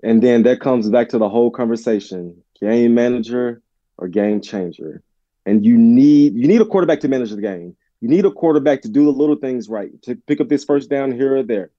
And 0.03 0.24
then 0.24 0.41
that 0.43 0.60
comes 0.60 0.89
back 0.89 1.10
to 1.10 1.19
the 1.19 1.29
whole 1.29 1.51
conversation 1.51 2.41
game 2.60 2.95
manager 2.95 3.62
or 4.00 4.07
game 4.07 4.41
changer. 4.41 5.03
And 5.45 5.63
you 5.63 5.77
need 5.77 6.33
you 6.33 6.48
need 6.48 6.62
a 6.62 6.65
quarterback 6.65 7.00
to 7.01 7.07
manage 7.07 7.29
the 7.29 7.41
game. 7.41 7.75
You 8.01 8.10
need 8.10 8.25
a 8.25 8.31
quarterback 8.31 8.81
to 8.81 8.89
do 8.89 9.05
the 9.05 9.12
little 9.12 9.36
things 9.36 9.70
right, 9.70 9.89
to 10.03 10.15
pick 10.15 10.41
up 10.41 10.50
this 10.50 10.65
first 10.65 10.89
down 10.89 11.12
here 11.12 11.38
or 11.38 11.43
there. 11.43 11.70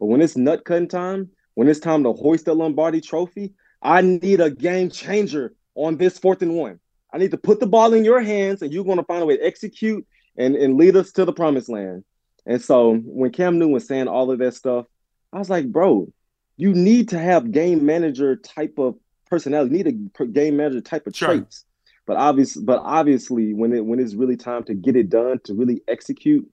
But 0.00 0.06
when 0.06 0.22
it's 0.22 0.36
nut 0.36 0.64
cutting 0.64 0.88
time, 0.88 1.30
when 1.54 1.68
it's 1.68 1.80
time 1.80 2.02
to 2.04 2.12
hoist 2.12 2.46
the 2.46 2.54
Lombardi 2.54 3.00
trophy, 3.00 3.52
I 3.82 4.00
need 4.00 4.40
a 4.40 4.50
game 4.50 4.90
changer 4.90 5.54
on 5.74 5.98
this 5.98 6.18
fourth 6.18 6.42
and 6.42 6.54
one. 6.54 6.80
I 7.12 7.18
need 7.18 7.30
to 7.30 7.36
put 7.36 7.60
the 7.60 7.66
ball 7.66 7.92
in 7.92 8.04
your 8.04 8.20
hands 8.20 8.62
and 8.62 8.72
you're 8.72 8.84
going 8.84 8.98
to 8.98 9.04
find 9.04 9.22
a 9.22 9.26
way 9.26 9.36
to 9.36 9.46
execute 9.46 10.06
and, 10.36 10.56
and 10.56 10.76
lead 10.76 10.96
us 10.96 11.12
to 11.12 11.24
the 11.24 11.32
promised 11.32 11.68
land. 11.68 12.04
And 12.46 12.60
so 12.60 12.94
when 12.94 13.32
Cam 13.32 13.58
Newton 13.58 13.72
was 13.72 13.86
saying 13.86 14.08
all 14.08 14.30
of 14.30 14.38
that 14.38 14.54
stuff, 14.54 14.86
I 15.32 15.38
was 15.38 15.50
like, 15.50 15.70
bro, 15.70 16.10
you 16.56 16.72
need 16.72 17.10
to 17.10 17.18
have 17.18 17.52
game 17.52 17.84
manager 17.84 18.36
type 18.36 18.78
of 18.78 18.96
personality. 19.28 19.76
You 19.76 19.84
need 19.84 20.10
a 20.18 20.26
game 20.26 20.56
manager 20.56 20.80
type 20.80 21.06
of 21.06 21.14
sure. 21.14 21.28
traits. 21.28 21.65
But 22.06 22.16
obviously, 22.16 22.62
but 22.64 22.80
obviously, 22.84 23.52
when 23.52 23.72
it 23.72 23.84
when 23.84 23.98
it's 23.98 24.14
really 24.14 24.36
time 24.36 24.62
to 24.64 24.74
get 24.74 24.96
it 24.96 25.10
done, 25.10 25.40
to 25.44 25.54
really 25.54 25.82
execute, 25.88 26.48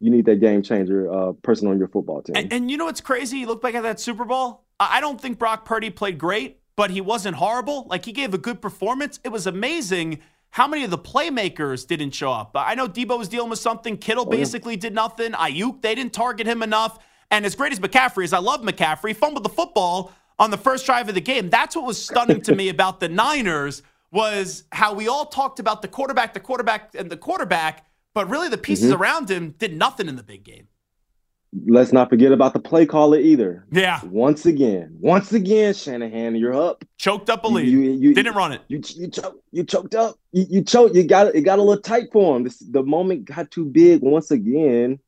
you 0.00 0.10
need 0.10 0.24
that 0.26 0.40
game 0.40 0.62
changer 0.62 1.12
uh, 1.12 1.32
person 1.42 1.68
on 1.68 1.78
your 1.78 1.88
football 1.88 2.22
team. 2.22 2.36
And, 2.36 2.52
and 2.52 2.70
you 2.70 2.76
know 2.76 2.86
what's 2.86 3.00
crazy? 3.00 3.38
You 3.38 3.46
look 3.46 3.62
back 3.62 3.74
at 3.74 3.82
that 3.82 4.00
Super 4.00 4.24
Bowl. 4.24 4.64
I 4.80 5.00
don't 5.00 5.20
think 5.20 5.38
Brock 5.38 5.64
Purdy 5.64 5.90
played 5.90 6.18
great, 6.18 6.58
but 6.74 6.90
he 6.90 7.00
wasn't 7.00 7.36
horrible. 7.36 7.86
Like 7.88 8.04
he 8.04 8.12
gave 8.12 8.34
a 8.34 8.38
good 8.38 8.60
performance. 8.60 9.20
It 9.22 9.28
was 9.28 9.46
amazing 9.46 10.20
how 10.50 10.66
many 10.66 10.84
of 10.84 10.90
the 10.90 10.98
playmakers 10.98 11.86
didn't 11.86 12.12
show 12.12 12.32
up. 12.32 12.52
I 12.54 12.74
know 12.74 12.88
Deebo 12.88 13.18
was 13.18 13.28
dealing 13.28 13.50
with 13.50 13.58
something. 13.58 13.96
Kittle 13.96 14.24
oh, 14.26 14.30
basically 14.30 14.74
yeah. 14.74 14.80
did 14.80 14.94
nothing. 14.94 15.32
Aiyuk, 15.32 15.82
they 15.82 15.94
didn't 15.94 16.12
target 16.12 16.46
him 16.46 16.62
enough. 16.62 16.98
And 17.30 17.44
as 17.44 17.54
great 17.54 17.72
as 17.72 17.80
McCaffrey 17.80 18.24
is, 18.24 18.32
I 18.32 18.38
love 18.38 18.62
McCaffrey, 18.62 19.16
fumbled 19.16 19.44
the 19.44 19.48
football 19.48 20.12
on 20.38 20.50
the 20.50 20.56
first 20.56 20.86
drive 20.86 21.08
of 21.08 21.14
the 21.14 21.20
game. 21.20 21.50
That's 21.50 21.76
what 21.76 21.84
was 21.84 22.02
stunning 22.02 22.40
to 22.42 22.54
me 22.56 22.68
about 22.68 23.00
the 23.00 23.08
Niners 23.08 23.82
was 24.14 24.64
how 24.72 24.94
we 24.94 25.08
all 25.08 25.26
talked 25.26 25.58
about 25.58 25.82
the 25.82 25.88
quarterback, 25.88 26.32
the 26.32 26.40
quarterback, 26.40 26.94
and 26.94 27.10
the 27.10 27.16
quarterback, 27.16 27.84
but 28.14 28.30
really 28.30 28.48
the 28.48 28.56
pieces 28.56 28.92
mm-hmm. 28.92 29.02
around 29.02 29.30
him 29.30 29.54
did 29.58 29.76
nothing 29.76 30.08
in 30.08 30.16
the 30.16 30.22
big 30.22 30.44
game 30.44 30.68
let's 31.66 31.92
not 31.92 32.08
forget 32.08 32.32
about 32.32 32.52
the 32.52 32.60
play 32.60 32.86
caller 32.86 33.18
either. 33.18 33.64
Yeah. 33.70 34.00
Once 34.04 34.46
again, 34.46 34.96
once 35.00 35.32
again, 35.32 35.74
Shanahan, 35.74 36.34
you're 36.36 36.54
up. 36.54 36.84
Choked 36.98 37.30
up 37.30 37.44
a 37.44 37.48
lead. 37.48 37.68
You, 37.68 37.80
you, 37.80 37.90
you 37.92 38.14
didn't 38.14 38.34
run 38.34 38.52
it. 38.52 38.62
You 38.68 38.82
you 38.96 39.08
choked. 39.08 39.42
You 39.52 39.64
choked 39.64 39.94
up. 39.94 40.18
You, 40.32 40.46
you 40.48 40.62
choked. 40.62 40.94
You 40.94 41.04
got 41.04 41.34
it. 41.34 41.42
Got 41.42 41.58
a 41.58 41.62
little 41.62 41.80
tight 41.80 42.08
for 42.12 42.36
him. 42.36 42.44
This, 42.44 42.58
the 42.58 42.82
moment 42.82 43.26
got 43.26 43.50
too 43.50 43.64
big 43.64 44.02
once 44.02 44.30
again 44.30 44.98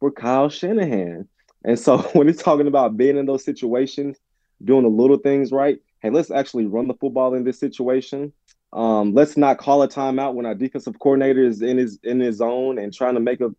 for 0.00 0.10
Kyle 0.10 0.48
Shanahan. 0.48 1.28
And 1.64 1.78
so 1.78 1.98
when 2.12 2.28
he's 2.28 2.42
talking 2.42 2.66
about 2.66 2.96
being 2.96 3.16
in 3.16 3.26
those 3.26 3.44
situations, 3.44 4.18
doing 4.64 4.84
the 4.84 4.90
little 4.90 5.18
things 5.18 5.52
right. 5.52 5.78
Hey, 6.00 6.10
let's 6.10 6.30
actually 6.30 6.66
run 6.66 6.88
the 6.88 6.94
football 6.94 7.34
in 7.34 7.44
this 7.44 7.58
situation. 7.58 8.32
Um, 8.76 9.14
let's 9.14 9.38
not 9.38 9.56
call 9.56 9.82
a 9.82 9.88
timeout 9.88 10.34
when 10.34 10.44
our 10.44 10.54
defensive 10.54 10.98
coordinator 10.98 11.42
is 11.42 11.62
in 11.62 11.78
his 11.78 11.98
in 12.02 12.20
his 12.20 12.36
zone 12.36 12.78
and 12.78 12.92
trying 12.92 13.14
to 13.14 13.20
make 13.20 13.40
a. 13.40 13.50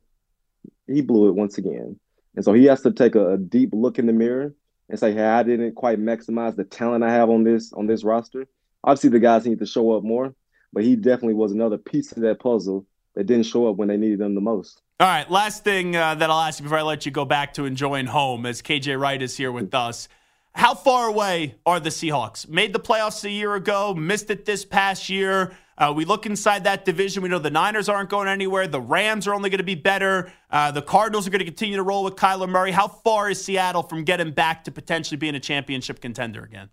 He 0.85 1.01
blew 1.01 1.27
it 1.27 1.35
once 1.35 1.57
again. 1.57 1.99
And 2.35 2.45
so 2.45 2.53
he 2.53 2.65
has 2.65 2.81
to 2.83 2.91
take 2.91 3.15
a, 3.15 3.33
a, 3.33 3.37
deep 3.37 3.71
look 3.73 3.97
in 3.97 4.05
the 4.05 4.13
mirror 4.13 4.53
and 4.89 4.99
say, 4.99 5.13
"Hey, 5.13 5.25
I 5.25 5.41
didn't 5.41 5.73
quite 5.73 5.99
maximize 5.99 6.55
the 6.55 6.63
talent 6.63 7.03
I 7.03 7.11
have 7.11 7.31
on 7.31 7.43
this 7.43 7.73
on 7.73 7.87
this 7.87 8.03
roster." 8.03 8.45
Obviously, 8.83 9.09
the 9.09 9.19
guys 9.19 9.47
need 9.47 9.57
to 9.57 9.65
show 9.65 9.91
up 9.97 10.03
more, 10.03 10.35
but 10.71 10.83
he 10.83 10.95
definitely 10.95 11.33
was 11.33 11.51
another 11.51 11.79
piece 11.79 12.11
of 12.11 12.21
that 12.21 12.39
puzzle 12.39 12.85
that 13.15 13.25
didn't 13.25 13.47
show 13.47 13.67
up 13.67 13.75
when 13.75 13.87
they 13.87 13.97
needed 13.97 14.19
them 14.19 14.35
the 14.35 14.41
most. 14.41 14.83
All 14.99 15.07
right, 15.07 15.29
last 15.31 15.63
thing 15.63 15.95
uh, 15.95 16.13
that 16.13 16.29
I'll 16.29 16.41
ask 16.41 16.59
you 16.59 16.63
before 16.63 16.77
I 16.77 16.83
let 16.83 17.07
you 17.07 17.11
go 17.11 17.25
back 17.25 17.55
to 17.55 17.65
enjoying 17.65 18.05
home, 18.05 18.45
as 18.45 18.61
KJ 18.61 18.99
Wright 18.99 19.21
is 19.21 19.35
here 19.35 19.51
with 19.51 19.73
us. 19.73 20.07
How 20.57 20.73
far 20.73 21.07
away 21.07 21.53
are 21.67 21.79
the 21.79 21.91
Seahawks? 21.91 22.49
Made 22.49 22.73
the 22.73 22.79
playoffs 22.79 23.23
a 23.23 23.29
year 23.29 23.53
ago, 23.53 23.93
missed 23.93 24.31
it 24.31 24.43
this 24.43 24.65
past 24.65 25.07
year. 25.07 25.55
Uh, 25.77 25.93
we 25.95 26.03
look 26.03 26.25
inside 26.25 26.63
that 26.63 26.83
division. 26.83 27.21
We 27.21 27.29
know 27.29 27.37
the 27.37 27.51
Niners 27.51 27.87
aren't 27.87 28.09
going 28.09 28.27
anywhere. 28.27 28.65
The 28.65 28.81
Rams 28.81 29.27
are 29.27 29.35
only 29.35 29.51
going 29.51 29.59
to 29.59 29.63
be 29.63 29.75
better. 29.75 30.31
Uh, 30.49 30.71
the 30.71 30.81
Cardinals 30.81 31.27
are 31.27 31.29
going 31.29 31.41
to 31.41 31.45
continue 31.45 31.75
to 31.75 31.83
roll 31.83 32.03
with 32.03 32.15
Kyler 32.15 32.49
Murray. 32.49 32.71
How 32.71 32.87
far 32.87 33.29
is 33.29 33.39
Seattle 33.39 33.83
from 33.83 34.03
getting 34.03 34.31
back 34.31 34.63
to 34.63 34.71
potentially 34.71 35.17
being 35.17 35.35
a 35.35 35.39
championship 35.39 36.01
contender 36.01 36.43
again? 36.43 36.69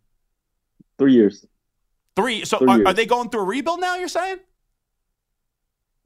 Three 0.97 1.13
years. 1.13 1.45
Three. 2.17 2.47
So 2.47 2.57
Three 2.57 2.69
are, 2.71 2.87
are, 2.87 2.95
they 2.95 3.05
going 3.05 3.29
through 3.29 3.43
a 3.43 3.45
rebuild 3.45 3.83
now? 3.83 3.97
You're 3.97 4.09
saying? 4.09 4.39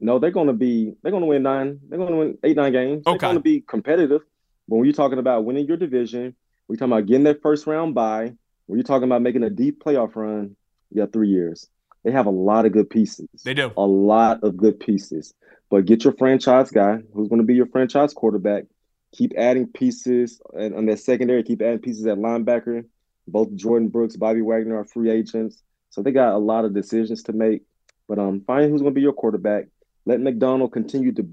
No, 0.00 0.18
they're 0.18 0.32
going 0.32 0.48
to 0.48 0.52
be. 0.52 0.94
They're 1.04 1.12
going 1.12 1.22
to 1.22 1.28
win 1.28 1.44
nine. 1.44 1.78
They're 1.88 1.98
going 1.98 2.10
to 2.10 2.16
win 2.16 2.38
eight, 2.42 2.56
nine 2.56 2.72
games. 2.72 3.04
Okay. 3.06 3.12
They're 3.12 3.18
going 3.28 3.36
to 3.36 3.40
be 3.40 3.60
competitive. 3.60 4.22
But 4.66 4.76
when 4.76 4.84
you're 4.84 4.94
talking 4.94 5.20
about 5.20 5.44
winning 5.44 5.66
your 5.66 5.76
division, 5.76 6.34
we're 6.68 6.76
talking 6.76 6.92
about 6.92 7.06
getting 7.06 7.24
that 7.24 7.42
first 7.42 7.66
round 7.66 7.94
bye. 7.94 8.34
When 8.66 8.78
you're 8.78 8.84
talking 8.84 9.04
about 9.08 9.22
making 9.22 9.42
a 9.42 9.50
deep 9.50 9.82
playoff 9.82 10.14
run, 10.14 10.54
you 10.90 11.02
got 11.02 11.12
three 11.12 11.28
years. 11.28 11.68
They 12.04 12.12
have 12.12 12.26
a 12.26 12.30
lot 12.30 12.66
of 12.66 12.72
good 12.72 12.90
pieces. 12.90 13.26
They 13.44 13.54
do. 13.54 13.72
A 13.76 13.86
lot 13.86 14.44
of 14.44 14.56
good 14.56 14.78
pieces. 14.78 15.34
But 15.70 15.86
get 15.86 16.04
your 16.04 16.12
franchise 16.12 16.70
guy 16.70 16.98
who's 17.14 17.28
going 17.28 17.40
to 17.40 17.46
be 17.46 17.54
your 17.54 17.66
franchise 17.66 18.12
quarterback. 18.14 18.64
Keep 19.12 19.32
adding 19.36 19.66
pieces 19.66 20.40
and 20.52 20.74
on 20.74 20.86
that 20.86 21.00
secondary, 21.00 21.42
keep 21.42 21.62
adding 21.62 21.78
pieces 21.78 22.06
at 22.06 22.18
linebacker. 22.18 22.84
Both 23.26 23.50
Jordyn 23.50 23.90
Brooks, 23.90 24.16
Bobby 24.16 24.42
Wagner 24.42 24.78
are 24.78 24.84
free 24.84 25.10
agents. 25.10 25.62
So 25.90 26.02
they 26.02 26.12
got 26.12 26.34
a 26.34 26.38
lot 26.38 26.64
of 26.64 26.74
decisions 26.74 27.22
to 27.24 27.32
make. 27.32 27.62
But 28.06 28.18
um, 28.18 28.42
find 28.46 28.70
who's 28.70 28.82
going 28.82 28.92
to 28.92 28.98
be 28.98 29.02
your 29.02 29.12
quarterback. 29.12 29.66
Let 30.04 30.20
Macdonald 30.20 30.72
continue 30.72 31.12
to 31.12 31.28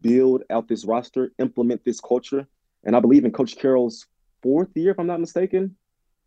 build 0.00 0.42
out 0.50 0.68
this 0.68 0.84
roster, 0.84 1.32
implement 1.38 1.84
this 1.84 2.00
culture. 2.00 2.46
And 2.84 2.96
I 2.96 3.00
believe 3.00 3.24
in 3.24 3.32
Coach 3.32 3.56
Carroll's 3.56 4.06
fourth 4.42 4.70
year, 4.74 4.90
if 4.90 4.98
I'm 4.98 5.06
not 5.06 5.20
mistaken. 5.20 5.76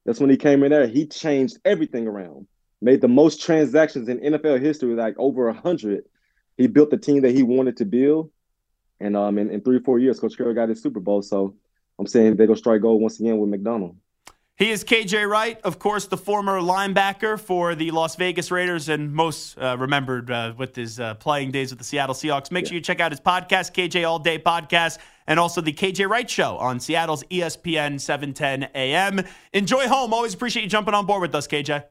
That's 0.06 0.20
when 0.20 0.30
he 0.30 0.38
came 0.38 0.64
in 0.64 0.72
there. 0.72 0.88
He 0.88 1.08
changed 1.08 1.58
everything 1.66 2.08
around 2.08 2.48
made 2.82 3.02
the 3.02 3.08
most 3.08 3.42
transactions 3.42 4.08
in 4.10 4.20
NFL 4.20 4.62
history, 4.62 4.94
like 4.94 5.16
over 5.18 5.50
a 5.50 5.54
hundred. 5.54 6.06
He 6.58 6.68
built 6.68 6.92
the 6.92 6.98
team 6.98 7.22
that 7.22 7.32
he 7.32 7.44
wanted 7.44 7.78
to 7.78 7.86
build, 7.86 8.32
and 9.00 9.18
um, 9.18 9.38
in, 9.38 9.50
in 9.50 9.62
three 9.62 9.78
or 9.78 9.82
four 9.82 10.00
years, 10.00 10.20
Coach 10.20 10.38
Carroll 10.38 10.54
got 10.54 10.70
his 10.70 10.82
Super 10.82 11.00
Bowl. 11.00 11.22
So 11.22 11.56
I'm 12.00 12.08
saying 12.08 12.38
they're 12.38 12.48
gonna 12.48 12.58
strike 12.58 12.82
gold 12.82 13.02
once 13.02 13.20
again 13.20 13.38
with 13.38 13.50
Macdonald. 13.50 13.98
He 14.58 14.72
is 14.72 14.86
KJ 14.86 15.30
Wright, 15.30 15.60
of 15.66 15.80
course, 15.80 16.08
the 16.08 16.16
former 16.16 16.62
linebacker 16.62 17.38
for 17.38 17.76
the 17.76 17.92
Las 17.92 18.16
Vegas 18.16 18.52
Raiders 18.52 18.88
and 18.88 19.14
most 19.14 19.58
uh, 19.58 19.76
remembered 19.78 20.32
uh, 20.32 20.54
with 20.58 20.78
his 20.78 20.98
uh, 20.98 21.16
playing 21.16 21.52
days 21.52 21.72
with 21.72 21.80
the 21.80 21.84
Seattle 21.84 22.16
Seahawks. 22.16 22.52
Make 22.52 22.64
yeah. 22.64 22.70
sure 22.70 22.76
you 22.76 22.82
check 22.82 23.02
out 23.02 23.12
his 23.12 23.20
podcast, 23.20 23.74
KJ 23.74 24.08
All 24.08 24.18
Day 24.18 24.40
Podcast, 24.40 25.00
and 25.28 25.40
also 25.40 25.62
the 25.62 25.74
KJ 25.74 26.08
Wright 26.10 26.30
Show 26.30 26.58
on 26.58 26.80
Seattle's 26.80 27.24
ESPN 27.26 28.00
710 28.00 28.70
AM. 28.76 29.22
Enjoy 29.54 29.88
home. 29.88 30.14
Always 30.14 30.34
appreciate 30.34 30.64
you 30.64 30.70
jumping 30.70 30.94
on 30.94 31.06
board 31.06 31.22
with 31.22 31.36
us, 31.36 31.48
KJ. 31.48 31.84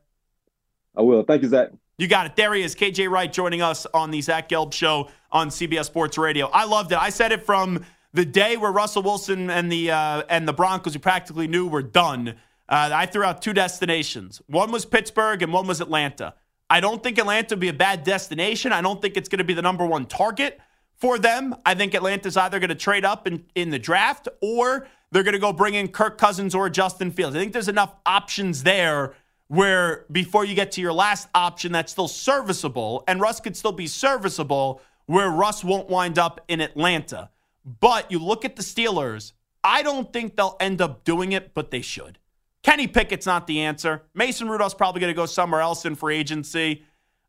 I 0.96 1.02
will. 1.02 1.22
Thank 1.22 1.42
you, 1.42 1.48
Zach. 1.48 1.70
You 1.98 2.08
got 2.08 2.26
it. 2.26 2.36
There 2.36 2.52
he 2.54 2.62
is, 2.62 2.74
KJ 2.74 3.08
Wright, 3.08 3.32
joining 3.32 3.62
us 3.62 3.86
on 3.94 4.10
the 4.10 4.20
Zach 4.20 4.48
Gelb 4.48 4.72
Show 4.72 5.08
on 5.30 5.48
CBS 5.48 5.84
Sports 5.86 6.18
Radio. 6.18 6.48
I 6.48 6.64
loved 6.64 6.92
it. 6.92 6.98
I 6.98 7.10
said 7.10 7.30
it 7.30 7.42
from 7.42 7.84
the 8.12 8.24
day 8.24 8.56
where 8.56 8.72
Russell 8.72 9.02
Wilson 9.02 9.50
and 9.50 9.70
the 9.70 9.90
uh, 9.90 10.22
and 10.28 10.48
the 10.48 10.52
Broncos, 10.52 10.94
we 10.94 11.00
practically 11.00 11.46
knew 11.46 11.68
were 11.68 11.82
done. 11.82 12.34
Uh, 12.68 12.90
I 12.92 13.06
threw 13.06 13.24
out 13.24 13.42
two 13.42 13.52
destinations. 13.52 14.40
One 14.46 14.72
was 14.72 14.84
Pittsburgh, 14.84 15.42
and 15.42 15.52
one 15.52 15.66
was 15.66 15.80
Atlanta. 15.80 16.34
I 16.70 16.80
don't 16.80 17.02
think 17.02 17.18
Atlanta 17.18 17.54
would 17.54 17.60
be 17.60 17.68
a 17.68 17.74
bad 17.74 18.04
destination. 18.04 18.72
I 18.72 18.80
don't 18.80 19.00
think 19.00 19.16
it's 19.16 19.28
going 19.28 19.38
to 19.38 19.44
be 19.44 19.54
the 19.54 19.62
number 19.62 19.84
one 19.86 20.06
target 20.06 20.58
for 21.04 21.18
them. 21.18 21.54
I 21.66 21.74
think 21.74 21.94
Atlanta's 21.94 22.34
either 22.34 22.58
going 22.58 22.70
to 22.70 22.74
trade 22.74 23.04
up 23.04 23.26
in, 23.26 23.44
in 23.54 23.68
the 23.68 23.78
draft 23.78 24.26
or 24.40 24.88
they're 25.12 25.22
going 25.22 25.34
to 25.34 25.38
go 25.38 25.52
bring 25.52 25.74
in 25.74 25.88
Kirk 25.88 26.16
Cousins 26.16 26.54
or 26.54 26.70
Justin 26.70 27.10
Fields. 27.10 27.36
I 27.36 27.40
think 27.40 27.52
there's 27.52 27.68
enough 27.68 27.94
options 28.06 28.62
there 28.62 29.12
where 29.48 30.06
before 30.10 30.46
you 30.46 30.54
get 30.54 30.72
to 30.72 30.80
your 30.80 30.94
last 30.94 31.28
option 31.34 31.72
that's 31.72 31.92
still 31.92 32.08
serviceable, 32.08 33.04
and 33.06 33.20
Russ 33.20 33.38
could 33.38 33.54
still 33.54 33.70
be 33.70 33.86
serviceable, 33.86 34.80
where 35.04 35.28
Russ 35.28 35.62
won't 35.62 35.90
wind 35.90 36.18
up 36.18 36.40
in 36.48 36.62
Atlanta. 36.62 37.28
But 37.66 38.10
you 38.10 38.18
look 38.18 38.46
at 38.46 38.56
the 38.56 38.62
Steelers, 38.62 39.32
I 39.62 39.82
don't 39.82 40.10
think 40.10 40.36
they'll 40.36 40.56
end 40.58 40.80
up 40.80 41.04
doing 41.04 41.32
it, 41.32 41.52
but 41.52 41.70
they 41.70 41.82
should. 41.82 42.18
Kenny 42.62 42.86
Pickett's 42.86 43.26
not 43.26 43.46
the 43.46 43.60
answer. 43.60 44.04
Mason 44.14 44.48
Rudolph's 44.48 44.72
probably 44.72 45.02
going 45.02 45.12
to 45.12 45.14
go 45.14 45.26
somewhere 45.26 45.60
else 45.60 45.84
in 45.84 45.96
free 45.96 46.16
agency. 46.16 46.82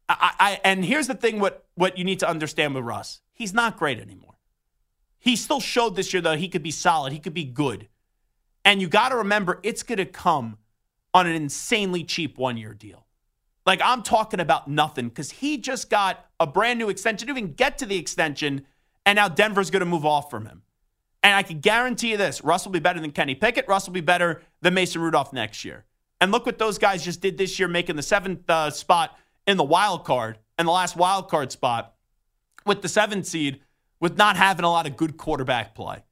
I, 0.08 0.32
I, 0.40 0.62
and 0.64 0.86
here's 0.86 1.08
the 1.08 1.14
thing: 1.14 1.42
what 1.42 1.66
what 1.76 1.98
you 1.98 2.06
need 2.06 2.20
to 2.20 2.30
understand 2.30 2.74
with 2.74 2.86
Russ, 2.86 3.20
he's 3.36 3.54
not 3.54 3.78
great 3.78 4.00
anymore. 4.00 4.40
He 5.20 5.36
still 5.36 5.60
showed 5.60 5.96
this 5.96 6.14
year 6.14 6.22
though, 6.22 6.36
he 6.36 6.48
could 6.48 6.64
be 6.64 6.72
solid. 6.72 7.14
He 7.14 7.20
could 7.20 7.36
be 7.36 7.46
good, 7.46 7.88
and 8.64 8.82
you 8.82 8.88
got 8.88 9.10
to 9.10 9.18
remember 9.18 9.60
it's 9.62 9.84
going 9.84 9.98
to 10.00 10.06
come 10.06 10.58
on 11.14 11.28
an 11.28 11.36
insanely 11.36 12.04
cheap 12.04 12.38
one 12.38 12.58
year 12.58 12.74
deal. 12.74 13.06
Like 13.66 13.82
I'm 13.84 14.04
talking 14.04 14.40
about 14.40 14.68
nothing 14.68 15.10
because 15.10 15.32
he 15.32 15.58
just 15.58 15.90
got 15.90 16.26
a 16.40 16.48
brand 16.48 16.80
new 16.80 16.90
extension, 16.90 17.28
didn't 17.28 17.38
even 17.38 17.54
get 17.54 17.78
to 17.80 17.86
the 17.86 17.98
extension, 17.98 18.66
and 19.06 19.16
now 19.16 19.28
Denver's 19.28 19.70
going 19.70 19.82
to 19.82 19.86
move 19.86 20.06
off 20.06 20.30
from 20.30 20.46
him. 20.46 20.64
And 21.24 21.34
I 21.34 21.42
can 21.42 21.60
guarantee 21.60 22.12
you 22.12 22.18
this 22.18 22.44
Russ 22.44 22.66
will 22.66 22.72
be 22.72 22.80
better 22.80 23.00
than 23.00 23.12
Kenny 23.12 23.34
Pickett. 23.34 23.68
Russ 23.68 23.88
will 23.88 23.94
be 23.94 24.02
better 24.02 24.44
than 24.62 24.76
Mason 24.76 25.02
Rudolph 25.02 25.34
next 25.34 25.66
year. 25.66 25.86
And 26.22 26.32
look 26.32 26.46
what 26.46 26.60
those 26.60 26.78
guys 26.78 27.04
just 27.04 27.20
did 27.20 27.38
this 27.38 27.58
year, 27.58 27.68
making 27.68 27.96
the 27.96 28.04
seventh 28.04 28.48
uh, 28.48 28.70
spot 28.70 29.18
in 29.48 29.58
the 29.58 29.64
wild 29.64 30.06
card 30.06 30.38
and 30.58 30.68
the 30.68 30.72
last 30.72 30.96
wild 30.96 31.30
card 31.30 31.52
spot 31.52 31.95
with 32.66 32.82
the 32.82 32.90
seventh 32.90 33.26
seed 33.26 33.62
with 34.00 34.18
not 34.18 34.36
having 34.36 34.66
a 34.66 34.70
lot 34.70 34.88
of 34.88 34.98
good 34.98 35.18
quarterback 35.18 35.76
play. 35.76 36.04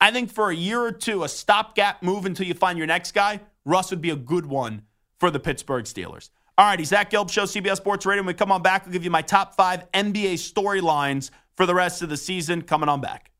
I 0.00 0.10
think 0.10 0.32
for 0.32 0.50
a 0.50 0.54
year 0.54 0.80
or 0.80 0.92
two, 0.92 1.24
a 1.24 1.28
stopgap 1.28 2.02
move 2.02 2.24
until 2.24 2.46
you 2.46 2.54
find 2.54 2.78
your 2.78 2.86
next 2.86 3.12
guy, 3.12 3.40
Russ 3.64 3.90
would 3.90 4.00
be 4.00 4.10
a 4.10 4.16
good 4.16 4.46
one 4.46 4.82
for 5.18 5.30
the 5.30 5.40
Pittsburgh 5.40 5.84
Steelers. 5.84 6.30
All 6.56 6.66
righty, 6.66 6.84
Zach 6.84 7.10
Gelb 7.10 7.30
Show, 7.30 7.44
CBS 7.44 7.76
Sports 7.76 8.06
Radio. 8.06 8.22
When 8.22 8.28
we 8.28 8.34
come 8.34 8.50
on 8.50 8.62
back, 8.62 8.84
we'll 8.84 8.92
give 8.92 9.04
you 9.04 9.10
my 9.10 9.22
top 9.22 9.54
five 9.54 9.90
NBA 9.92 10.34
storylines 10.34 11.30
for 11.56 11.66
the 11.66 11.74
rest 11.74 12.02
of 12.02 12.08
the 12.08 12.16
season 12.16 12.62
coming 12.62 12.88
on 12.88 13.00
back. 13.00 13.30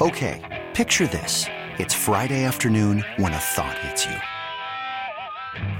Okay, 0.00 0.66
picture 0.74 1.06
this. 1.06 1.46
It's 1.78 1.94
Friday 1.94 2.44
afternoon 2.44 3.04
when 3.16 3.32
a 3.32 3.38
thought 3.38 3.78
hits 3.78 4.06
you. 4.06 4.16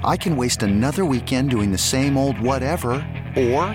I 0.05 0.17
can 0.17 0.37
waste 0.37 0.63
another 0.63 1.05
weekend 1.05 1.51
doing 1.51 1.73
the 1.73 1.79
same 1.79 2.17
old 2.17 2.39
whatever, 2.41 2.93
or 3.37 3.75